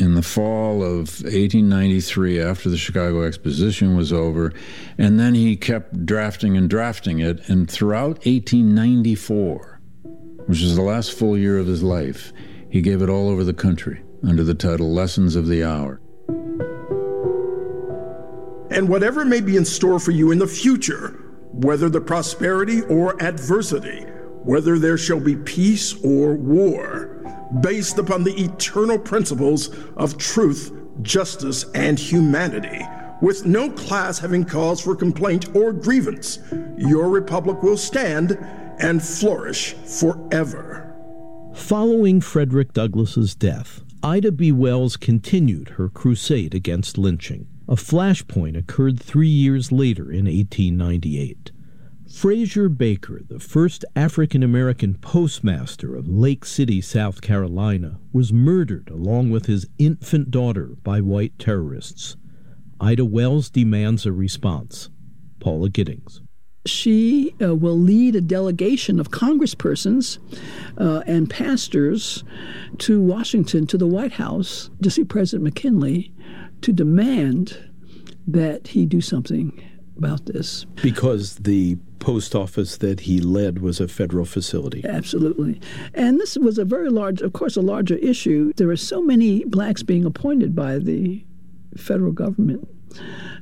in 0.00 0.14
the 0.14 0.22
fall 0.22 0.82
of 0.82 1.20
1893 1.22 2.40
after 2.40 2.70
the 2.70 2.78
Chicago 2.78 3.22
Exposition 3.22 3.96
was 3.96 4.14
over, 4.14 4.50
and 4.96 5.20
then 5.20 5.34
he 5.34 5.56
kept 5.56 6.06
drafting 6.06 6.56
and 6.56 6.70
drafting 6.70 7.18
it, 7.18 7.46
and 7.50 7.70
throughout 7.70 8.24
1894, 8.24 9.73
which 10.46 10.60
was 10.60 10.76
the 10.76 10.82
last 10.82 11.12
full 11.12 11.36
year 11.36 11.58
of 11.58 11.66
his 11.66 11.82
life, 11.82 12.32
he 12.68 12.80
gave 12.80 13.02
it 13.02 13.08
all 13.08 13.28
over 13.28 13.44
the 13.44 13.54
country 13.54 14.02
under 14.26 14.44
the 14.44 14.54
title 14.54 14.92
Lessons 14.92 15.36
of 15.36 15.46
the 15.46 15.62
Hour. 15.64 16.00
And 18.70 18.88
whatever 18.88 19.24
may 19.24 19.40
be 19.40 19.56
in 19.56 19.64
store 19.64 20.00
for 20.00 20.10
you 20.10 20.32
in 20.32 20.38
the 20.38 20.46
future, 20.46 21.20
whether 21.52 21.88
the 21.88 22.00
prosperity 22.00 22.82
or 22.82 23.22
adversity, 23.22 24.00
whether 24.42 24.78
there 24.78 24.98
shall 24.98 25.20
be 25.20 25.36
peace 25.36 25.94
or 26.02 26.34
war, 26.34 27.10
based 27.60 27.98
upon 27.98 28.24
the 28.24 28.34
eternal 28.42 28.98
principles 28.98 29.70
of 29.96 30.18
truth, 30.18 30.72
justice, 31.02 31.64
and 31.74 31.98
humanity, 31.98 32.84
with 33.22 33.46
no 33.46 33.70
class 33.70 34.18
having 34.18 34.44
cause 34.44 34.80
for 34.80 34.96
complaint 34.96 35.54
or 35.54 35.72
grievance. 35.72 36.40
Your 36.76 37.08
republic 37.08 37.62
will 37.62 37.76
stand 37.76 38.36
and 38.78 39.02
flourish 39.02 39.72
forever. 39.72 40.94
Following 41.54 42.20
Frederick 42.20 42.72
Douglass's 42.72 43.34
death, 43.34 43.82
Ida 44.02 44.32
B. 44.32 44.52
Wells 44.52 44.96
continued 44.96 45.70
her 45.70 45.88
crusade 45.88 46.54
against 46.54 46.98
lynching. 46.98 47.46
A 47.68 47.76
flashpoint 47.76 48.56
occurred 48.56 49.00
three 49.00 49.28
years 49.28 49.72
later 49.72 50.10
in 50.10 50.26
1898. 50.26 51.52
Frazier 52.12 52.68
Baker, 52.68 53.22
the 53.26 53.40
first 53.40 53.84
African 53.96 54.42
American 54.42 54.94
postmaster 54.94 55.96
of 55.96 56.06
Lake 56.06 56.44
City, 56.44 56.80
South 56.80 57.22
Carolina, 57.22 57.98
was 58.12 58.32
murdered 58.32 58.90
along 58.90 59.30
with 59.30 59.46
his 59.46 59.66
infant 59.78 60.30
daughter 60.30 60.76
by 60.82 61.00
white 61.00 61.38
terrorists. 61.38 62.16
Ida 62.78 63.04
Wells 63.04 63.48
demands 63.48 64.04
a 64.04 64.12
response. 64.12 64.90
Paula 65.40 65.70
Giddings. 65.70 66.20
She 66.66 67.34
uh, 67.42 67.54
will 67.54 67.78
lead 67.78 68.16
a 68.16 68.20
delegation 68.20 68.98
of 68.98 69.10
congresspersons 69.10 70.18
uh, 70.78 71.02
and 71.06 71.28
pastors 71.28 72.24
to 72.78 73.00
Washington, 73.00 73.66
to 73.66 73.78
the 73.78 73.86
White 73.86 74.12
House, 74.12 74.70
to 74.82 74.90
see 74.90 75.04
President 75.04 75.44
McKinley 75.44 76.12
to 76.62 76.72
demand 76.72 77.58
that 78.26 78.68
he 78.68 78.86
do 78.86 79.00
something 79.00 79.62
about 79.98 80.26
this. 80.26 80.64
Because 80.82 81.36
the 81.36 81.76
post 81.98 82.34
office 82.34 82.76
that 82.78 83.00
he 83.00 83.20
led 83.20 83.60
was 83.60 83.80
a 83.80 83.88
federal 83.88 84.24
facility. 84.24 84.82
Absolutely. 84.84 85.60
And 85.94 86.20
this 86.20 86.36
was 86.36 86.58
a 86.58 86.64
very 86.64 86.90
large, 86.90 87.22
of 87.22 87.32
course, 87.32 87.56
a 87.56 87.62
larger 87.62 87.96
issue. 87.96 88.52
There 88.56 88.70
are 88.70 88.76
so 88.76 89.00
many 89.00 89.44
blacks 89.44 89.82
being 89.82 90.04
appointed 90.04 90.54
by 90.54 90.78
the 90.78 91.24
federal 91.76 92.12
government. 92.12 92.68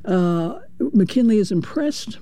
Uh, 0.05 0.59
McKinley 0.79 1.39
is 1.39 1.53
impressed. 1.53 2.19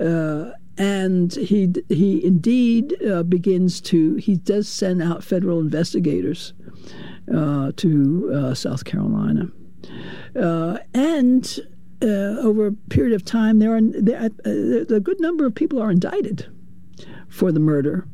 Uh, 0.00 0.52
and 0.76 1.34
he 1.34 1.72
he 1.88 2.24
indeed 2.24 2.94
uh, 3.04 3.22
begins 3.22 3.80
to 3.80 4.16
he 4.16 4.36
does 4.36 4.68
send 4.68 5.02
out 5.02 5.22
federal 5.22 5.60
investigators 5.60 6.52
uh, 7.32 7.70
to 7.76 8.30
uh, 8.34 8.54
South 8.54 8.84
Carolina, 8.84 9.48
uh, 10.40 10.78
and 10.92 11.60
uh, 12.02 12.40
over 12.40 12.66
a 12.66 12.72
period 12.72 13.14
of 13.14 13.24
time 13.24 13.60
there 13.60 13.76
are 13.76 13.80
there, 13.80 14.30
a 14.44 15.00
good 15.00 15.20
number 15.20 15.46
of 15.46 15.54
people 15.54 15.80
are 15.80 15.90
indicted 15.90 16.46
for 17.28 17.52
the 17.52 17.60
murder, 17.60 18.06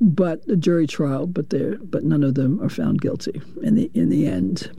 but 0.00 0.46
the 0.46 0.56
jury 0.56 0.86
trial, 0.86 1.26
but 1.26 1.50
there 1.50 1.78
but 1.78 2.04
none 2.04 2.22
of 2.22 2.34
them 2.34 2.60
are 2.62 2.68
found 2.68 3.00
guilty 3.00 3.40
in 3.62 3.76
the 3.76 3.90
in 3.94 4.10
the 4.10 4.26
end. 4.26 4.70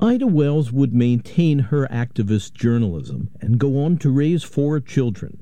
Ida 0.00 0.26
Wells 0.26 0.70
would 0.70 0.92
maintain 0.92 1.60
her 1.60 1.86
activist 1.86 2.52
journalism 2.52 3.30
and 3.40 3.58
go 3.58 3.82
on 3.82 3.96
to 3.98 4.10
raise 4.10 4.42
four 4.42 4.80
children. 4.80 5.38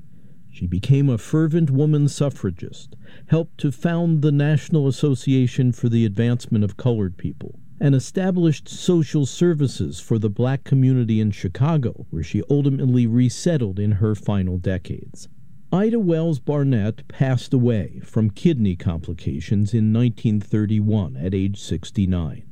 She 0.53 0.67
became 0.67 1.09
a 1.09 1.17
fervent 1.17 1.71
woman 1.71 2.07
suffragist, 2.07 2.95
helped 3.25 3.57
to 3.61 3.71
found 3.71 4.21
the 4.21 4.31
National 4.31 4.87
Association 4.87 5.71
for 5.71 5.89
the 5.89 6.05
Advancement 6.05 6.63
of 6.63 6.77
Colored 6.77 7.17
People, 7.17 7.59
and 7.79 7.95
established 7.95 8.69
social 8.69 9.25
services 9.25 9.99
for 9.99 10.19
the 10.19 10.29
black 10.29 10.63
community 10.63 11.19
in 11.19 11.31
Chicago, 11.31 12.05
where 12.11 12.21
she 12.21 12.43
ultimately 12.51 13.07
resettled 13.07 13.79
in 13.79 13.93
her 13.93 14.13
final 14.13 14.59
decades. 14.59 15.27
Ida 15.71 15.99
Wells 15.99 16.37
Barnett 16.37 17.07
passed 17.07 17.51
away 17.51 17.99
from 18.03 18.29
kidney 18.29 18.75
complications 18.75 19.73
in 19.73 19.91
1931 19.91 21.17
at 21.17 21.33
age 21.33 21.59
69. 21.59 22.43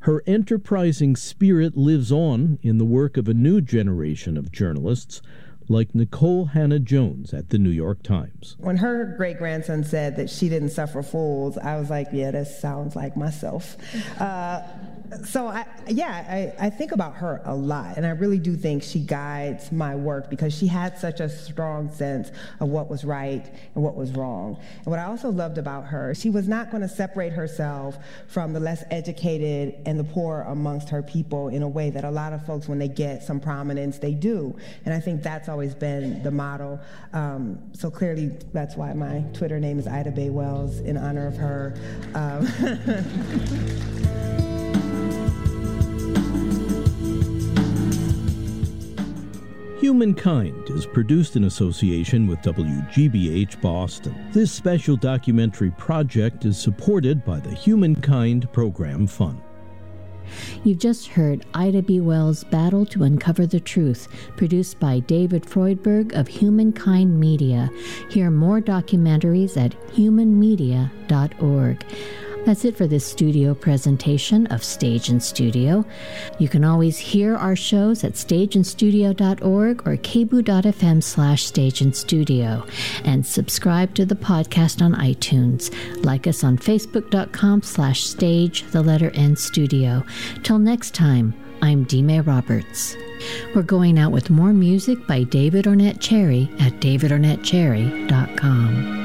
Her 0.00 0.24
enterprising 0.26 1.14
spirit 1.14 1.76
lives 1.76 2.10
on 2.10 2.58
in 2.62 2.78
the 2.78 2.84
work 2.84 3.16
of 3.16 3.28
a 3.28 3.32
new 3.32 3.60
generation 3.60 4.36
of 4.36 4.50
journalists 4.50 5.22
like 5.68 5.94
Nicole 5.94 6.46
Hannah-Jones 6.46 7.32
at 7.32 7.50
the 7.50 7.58
New 7.58 7.70
York 7.70 8.02
Times. 8.02 8.56
When 8.58 8.78
her 8.78 9.14
great 9.16 9.38
grandson 9.38 9.84
said 9.84 10.16
that 10.16 10.28
she 10.30 10.48
didn't 10.48 10.70
suffer 10.70 11.02
fools, 11.02 11.56
I 11.58 11.76
was 11.76 11.90
like, 11.90 12.08
yeah, 12.12 12.30
that 12.30 12.48
sounds 12.48 12.94
like 12.94 13.16
myself. 13.16 13.76
Uh, 14.20 14.62
so 15.24 15.48
I, 15.48 15.66
yeah, 15.88 16.52
I, 16.58 16.66
I 16.66 16.70
think 16.70 16.92
about 16.92 17.16
her 17.16 17.42
a 17.44 17.54
lot, 17.54 17.96
and 17.96 18.06
I 18.06 18.10
really 18.10 18.38
do 18.38 18.56
think 18.56 18.82
she 18.82 19.00
guides 19.00 19.70
my 19.70 19.94
work 19.94 20.30
because 20.30 20.56
she 20.56 20.66
had 20.66 20.98
such 20.98 21.20
a 21.20 21.28
strong 21.28 21.92
sense 21.92 22.30
of 22.60 22.68
what 22.68 22.88
was 22.88 23.04
right 23.04 23.44
and 23.74 23.84
what 23.84 23.96
was 23.96 24.12
wrong. 24.12 24.58
And 24.78 24.86
what 24.86 24.98
I 24.98 25.04
also 25.04 25.30
loved 25.30 25.58
about 25.58 25.86
her, 25.86 26.14
she 26.14 26.30
was 26.30 26.48
not 26.48 26.70
going 26.70 26.82
to 26.82 26.88
separate 26.88 27.32
herself 27.32 27.96
from 28.28 28.52
the 28.52 28.60
less 28.60 28.82
educated 28.90 29.76
and 29.86 29.98
the 29.98 30.04
poor 30.04 30.44
amongst 30.48 30.88
her 30.88 31.02
people 31.02 31.48
in 31.48 31.62
a 31.62 31.68
way 31.68 31.90
that 31.90 32.04
a 32.04 32.10
lot 32.10 32.32
of 32.32 32.44
folks, 32.46 32.68
when 32.68 32.78
they 32.78 32.88
get 32.88 33.22
some 33.22 33.40
prominence, 33.40 33.98
they 33.98 34.14
do. 34.14 34.56
And 34.84 34.94
I 34.94 35.00
think 35.00 35.22
that's 35.22 35.48
always 35.48 35.74
been 35.74 36.22
the 36.22 36.30
model. 36.30 36.80
Um, 37.12 37.58
so 37.74 37.90
clearly, 37.90 38.28
that's 38.52 38.76
why 38.76 38.92
my 38.94 39.24
Twitter 39.32 39.60
name 39.60 39.78
is 39.78 39.86
Ida 39.86 40.12
Bae 40.12 40.30
Wells 40.30 40.80
in 40.80 40.96
honor 40.96 41.26
of 41.26 41.36
her. 41.36 41.74
Um, 42.14 42.48
Humankind 49.84 50.70
is 50.70 50.86
produced 50.86 51.36
in 51.36 51.44
association 51.44 52.26
with 52.26 52.38
WGBH 52.38 53.60
Boston. 53.60 54.30
This 54.32 54.50
special 54.50 54.96
documentary 54.96 55.72
project 55.72 56.46
is 56.46 56.56
supported 56.56 57.22
by 57.22 57.38
the 57.38 57.54
Humankind 57.54 58.50
Program 58.50 59.06
Fund. 59.06 59.42
You've 60.64 60.78
just 60.78 61.08
heard 61.08 61.44
Ida 61.52 61.82
B. 61.82 62.00
Wells' 62.00 62.44
Battle 62.44 62.86
to 62.86 63.02
Uncover 63.02 63.46
the 63.46 63.60
Truth, 63.60 64.08
produced 64.38 64.80
by 64.80 65.00
David 65.00 65.42
Freudberg 65.42 66.14
of 66.14 66.28
Humankind 66.28 67.20
Media. 67.20 67.68
Hear 68.08 68.30
more 68.30 68.62
documentaries 68.62 69.58
at 69.62 69.78
humanmedia.org. 69.88 71.84
That's 72.44 72.66
it 72.66 72.76
for 72.76 72.86
this 72.86 73.06
studio 73.06 73.54
presentation 73.54 74.46
of 74.48 74.62
Stage 74.62 75.08
and 75.08 75.22
Studio. 75.22 75.82
You 76.38 76.48
can 76.48 76.62
always 76.62 76.98
hear 76.98 77.36
our 77.36 77.56
shows 77.56 78.04
at 78.04 78.12
stageandstudio.org 78.12 79.88
or 79.88 79.96
kboo.fm 79.96 81.02
slash 81.02 81.44
stage 81.44 81.80
and 83.04 83.26
subscribe 83.26 83.94
to 83.94 84.04
the 84.04 84.14
podcast 84.14 84.82
on 84.82 84.94
iTunes. 84.94 85.74
Like 86.04 86.26
us 86.26 86.44
on 86.44 86.58
facebook.com 86.58 87.62
slash 87.62 88.04
stage, 88.04 88.64
the 88.72 88.82
letter 88.82 89.10
N 89.14 89.36
studio. 89.36 90.04
Till 90.42 90.58
next 90.58 90.92
time, 90.94 91.32
I'm 91.62 91.86
Dmae 91.86 92.26
Roberts. 92.26 92.94
We're 93.54 93.62
going 93.62 93.98
out 93.98 94.12
with 94.12 94.28
more 94.28 94.52
music 94.52 95.06
by 95.06 95.22
David 95.22 95.64
Ornette 95.64 96.00
Cherry 96.00 96.50
at 96.60 96.74
davidornettecherry.com. 96.74 99.03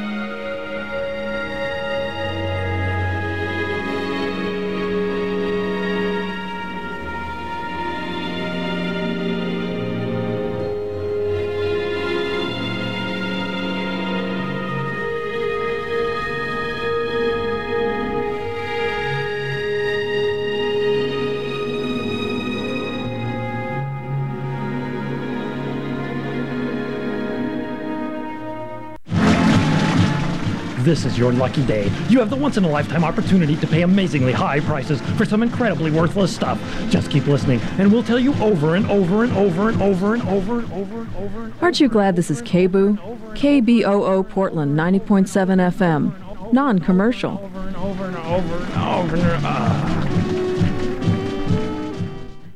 This 30.90 31.06
is 31.06 31.20
your 31.20 31.32
lucky 31.32 31.64
day. 31.68 31.84
You 32.10 32.18
have 32.18 32.32
the 32.32 32.36
once 32.36 32.58
in 32.58 32.64
a 32.64 32.68
lifetime 32.68 33.04
opportunity 33.04 33.56
to 33.58 33.68
pay 33.68 33.84
amazingly 33.84 34.32
high 34.32 34.60
prices 34.60 35.00
for 35.18 35.24
some 35.24 35.44
incredibly 35.44 35.92
worthless 35.92 36.34
stuff. 36.34 36.60
Just 36.90 37.12
keep 37.12 37.28
listening, 37.28 37.60
and 37.78 37.92
we'll 37.92 38.02
tell 38.02 38.18
you 38.18 38.34
over 38.42 38.74
and 38.74 38.90
over 38.90 39.24
and 39.24 39.32
over 39.34 39.70
and 39.70 39.80
over 39.84 40.16
and 40.16 40.24
over 40.24 40.62
and 40.62 40.72
over 40.74 41.02
and 41.02 41.16
over. 41.16 41.54
Aren't 41.62 41.80
you 41.80 41.90
glad 41.90 42.16
this 42.16 42.32
is 42.32 42.42
KBOO? 42.42 42.98
KBOO 43.36 44.28
Portland 44.30 44.76
90.7 44.76 45.74
FM. 45.76 46.54
Non 46.54 46.80
commercial. 46.80 47.38
Over 47.38 47.68
and 47.68 47.76
over 47.76 48.06
and 48.06 48.18
over 48.18 48.64
and 48.64 48.74
over 48.74 49.16
and 49.16 49.46
over. 49.46 49.99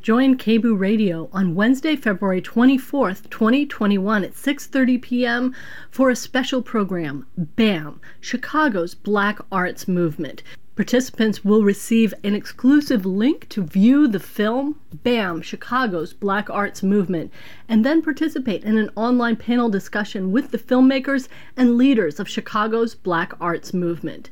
Join 0.03 0.37
KBOO 0.37 0.77
Radio 0.77 1.29
on 1.31 1.55
Wednesday, 1.55 1.95
February 1.95 2.41
24th, 2.41 3.29
2021 3.29 4.25
at 4.25 4.33
6:30 4.33 5.01
p.m. 5.01 5.55
for 5.89 6.09
a 6.09 6.15
special 6.17 6.61
program, 6.61 7.25
BAM, 7.37 8.01
Chicago's 8.19 8.95
Black 8.95 9.39
Arts 9.49 9.87
Movement. 9.87 10.43
Participants 10.75 11.45
will 11.45 11.63
receive 11.63 12.13
an 12.21 12.35
exclusive 12.35 13.05
link 13.05 13.47
to 13.47 13.63
view 13.63 14.09
the 14.09 14.19
film 14.19 14.77
BAM, 15.03 15.41
Chicago's 15.41 16.11
Black 16.11 16.49
Arts 16.49 16.83
Movement, 16.83 17.31
and 17.69 17.85
then 17.85 18.01
participate 18.01 18.65
in 18.65 18.77
an 18.77 18.89
online 18.97 19.37
panel 19.37 19.69
discussion 19.69 20.33
with 20.33 20.51
the 20.51 20.57
filmmakers 20.57 21.29
and 21.55 21.77
leaders 21.77 22.19
of 22.19 22.27
Chicago's 22.27 22.93
Black 22.93 23.31
Arts 23.39 23.73
Movement. 23.73 24.31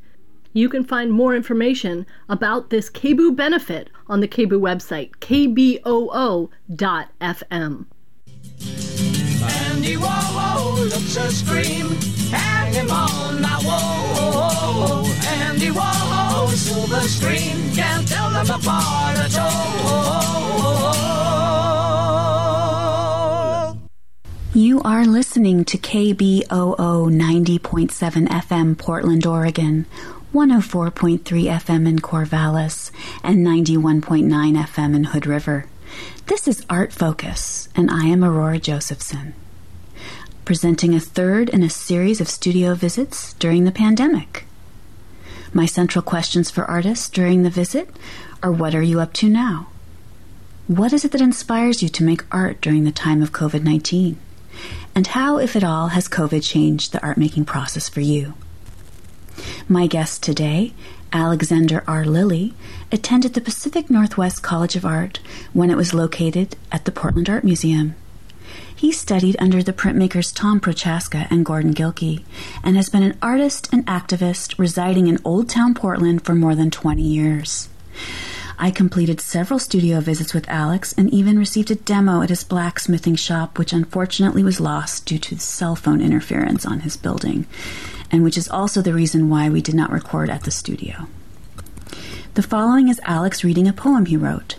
You 0.53 0.67
can 0.67 0.83
find 0.83 1.11
more 1.13 1.33
information 1.35 2.05
about 2.27 2.69
this 2.69 2.89
KBOO 2.89 3.35
benefit 3.35 3.89
on 4.07 4.19
the 4.19 4.27
KBOO 4.27 4.59
website, 4.59 5.11
kboo.fm. 5.19 5.75
Andy 9.43 9.95
Warhol 9.95 10.77
looks 10.89 11.15
a 11.17 11.31
scream, 11.31 11.95
hang 12.29 12.73
him 12.73 12.91
on 12.91 13.41
my 13.41 13.61
wall. 13.65 15.05
Andy 15.25 15.69
Warhol, 15.69 16.49
silver 16.49 16.99
screen, 17.07 17.73
can't 17.73 18.07
tell 18.07 18.29
them 18.29 18.49
apart 18.49 19.17
at 19.17 19.39
all. 19.39 20.01
You 24.53 24.81
are 24.81 25.05
listening 25.05 25.63
to 25.63 25.77
KBOO 25.77 26.45
90.7 26.45 28.27
FM 28.27 28.77
Portland, 28.77 29.25
Oregon, 29.25 29.85
104.3 30.33 31.19
FM 31.19 31.85
in 31.85 31.99
Corvallis, 31.99 32.89
and 33.21 33.45
91.9 33.45 34.29
FM 34.63 34.95
in 34.95 35.03
Hood 35.03 35.27
River. 35.27 35.65
This 36.27 36.47
is 36.47 36.65
Art 36.69 36.93
Focus, 36.93 37.67
and 37.75 37.91
I 37.91 38.05
am 38.05 38.23
Aurora 38.23 38.57
Josephson, 38.57 39.33
presenting 40.45 40.95
a 40.95 41.01
third 41.01 41.49
in 41.49 41.63
a 41.63 41.69
series 41.69 42.21
of 42.21 42.29
studio 42.29 42.75
visits 42.75 43.33
during 43.33 43.65
the 43.65 43.73
pandemic. 43.73 44.45
My 45.51 45.65
central 45.65 46.01
questions 46.01 46.49
for 46.49 46.63
artists 46.63 47.09
during 47.09 47.43
the 47.43 47.49
visit 47.49 47.89
are 48.41 48.53
What 48.53 48.73
are 48.73 48.81
you 48.81 49.01
up 49.01 49.11
to 49.15 49.27
now? 49.27 49.67
What 50.67 50.93
is 50.93 51.03
it 51.03 51.11
that 51.11 51.19
inspires 51.19 51.83
you 51.83 51.89
to 51.89 52.05
make 52.05 52.23
art 52.33 52.61
during 52.61 52.85
the 52.85 52.93
time 52.93 53.21
of 53.21 53.33
COVID 53.33 53.63
19? 53.63 54.17
And 54.95 55.07
how, 55.07 55.39
if 55.39 55.57
at 55.57 55.63
all, 55.65 55.89
has 55.89 56.07
COVID 56.07 56.41
changed 56.41 56.93
the 56.93 57.03
art 57.03 57.17
making 57.17 57.43
process 57.43 57.89
for 57.89 57.99
you? 57.99 58.35
My 59.67 59.87
guest 59.87 60.23
today, 60.23 60.73
Alexander 61.13 61.83
R. 61.87 62.05
Lilly, 62.05 62.53
attended 62.91 63.33
the 63.33 63.41
Pacific 63.41 63.89
Northwest 63.89 64.41
College 64.41 64.75
of 64.75 64.85
Art 64.85 65.19
when 65.53 65.69
it 65.69 65.77
was 65.77 65.93
located 65.93 66.55
at 66.71 66.85
the 66.85 66.91
Portland 66.91 67.29
Art 67.29 67.43
Museum. 67.43 67.95
He 68.75 68.91
studied 68.91 69.35
under 69.39 69.61
the 69.61 69.73
printmakers 69.73 70.33
Tom 70.33 70.59
Prochaska 70.59 71.27
and 71.29 71.45
Gordon 71.45 71.73
Gilkey 71.73 72.23
and 72.63 72.75
has 72.75 72.89
been 72.89 73.03
an 73.03 73.17
artist 73.21 73.69
and 73.71 73.85
activist 73.85 74.57
residing 74.57 75.07
in 75.07 75.19
Old 75.23 75.49
Town 75.49 75.73
Portland 75.73 76.25
for 76.25 76.33
more 76.33 76.55
than 76.55 76.71
20 76.71 77.01
years. 77.01 77.69
I 78.57 78.69
completed 78.71 79.19
several 79.19 79.59
studio 79.59 80.01
visits 80.01 80.33
with 80.33 80.47
Alex 80.47 80.93
and 80.93 81.11
even 81.11 81.39
received 81.39 81.71
a 81.71 81.75
demo 81.75 82.21
at 82.21 82.29
his 82.29 82.43
blacksmithing 82.43 83.15
shop, 83.15 83.57
which 83.57 83.73
unfortunately 83.73 84.43
was 84.43 84.59
lost 84.59 85.05
due 85.05 85.17
to 85.17 85.39
cell 85.39 85.75
phone 85.75 85.99
interference 85.99 86.65
on 86.65 86.81
his 86.81 86.95
building, 86.95 87.47
and 88.11 88.23
which 88.23 88.37
is 88.37 88.49
also 88.49 88.81
the 88.81 88.93
reason 88.93 89.29
why 89.29 89.49
we 89.49 89.61
did 89.61 89.75
not 89.75 89.91
record 89.91 90.29
at 90.29 90.43
the 90.43 90.51
studio. 90.51 91.07
The 92.33 92.43
following 92.43 92.87
is 92.89 92.99
Alex 93.03 93.43
reading 93.43 93.67
a 93.67 93.73
poem 93.73 94.05
he 94.05 94.17
wrote. 94.17 94.57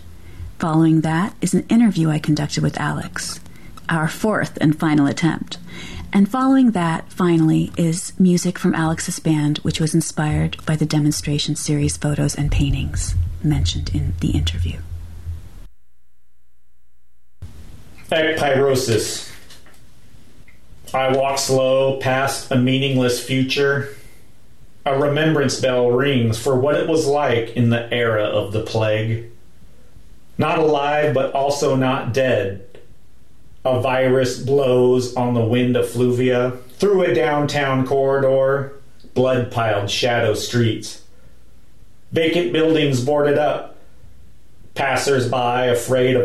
Following 0.59 1.01
that 1.01 1.35
is 1.41 1.53
an 1.53 1.65
interview 1.69 2.09
I 2.09 2.19
conducted 2.19 2.63
with 2.63 2.79
Alex, 2.79 3.39
our 3.89 4.07
fourth 4.07 4.57
and 4.61 4.79
final 4.79 5.07
attempt. 5.07 5.57
And 6.11 6.29
following 6.29 6.71
that, 6.71 7.11
finally, 7.11 7.71
is 7.75 8.13
music 8.19 8.59
from 8.59 8.75
Alex's 8.75 9.19
band, 9.19 9.57
which 9.59 9.79
was 9.79 9.95
inspired 9.95 10.63
by 10.65 10.75
the 10.75 10.85
demonstration 10.85 11.55
series 11.55 11.97
photos 11.97 12.35
and 12.35 12.51
paintings 12.51 13.15
mentioned 13.43 13.89
in 13.93 14.13
the 14.19 14.31
interview. 14.31 14.77
Ekpyrosis. 18.11 19.32
I 20.93 21.11
walk 21.11 21.39
slow 21.39 21.97
past 21.97 22.51
a 22.51 22.55
meaningless 22.55 23.23
future. 23.23 23.95
A 24.85 24.99
remembrance 24.99 25.59
bell 25.59 25.89
rings 25.89 26.37
for 26.37 26.55
what 26.55 26.75
it 26.75 26.87
was 26.87 27.07
like 27.07 27.55
in 27.57 27.71
the 27.71 27.91
era 27.91 28.25
of 28.25 28.53
the 28.53 28.61
plague. 28.61 29.31
Not 30.37 30.59
alive, 30.59 31.15
but 31.15 31.33
also 31.33 31.75
not 31.75 32.13
dead. 32.13 32.67
A 33.65 33.81
virus 33.81 34.39
blows 34.39 35.15
on 35.15 35.33
the 35.33 35.43
wind 35.43 35.75
effluvia 35.75 36.57
through 36.77 37.03
a 37.03 37.15
downtown 37.15 37.87
corridor, 37.87 38.73
blood 39.15 39.51
piled 39.51 39.89
shadow 39.89 40.35
streets. 40.35 41.01
Vacant 42.11 42.53
buildings 42.53 43.03
boarded 43.03 43.39
up. 43.39 43.77
Passers 44.75 45.27
by 45.27 45.65
afraid 45.65 46.15
of 46.15 46.21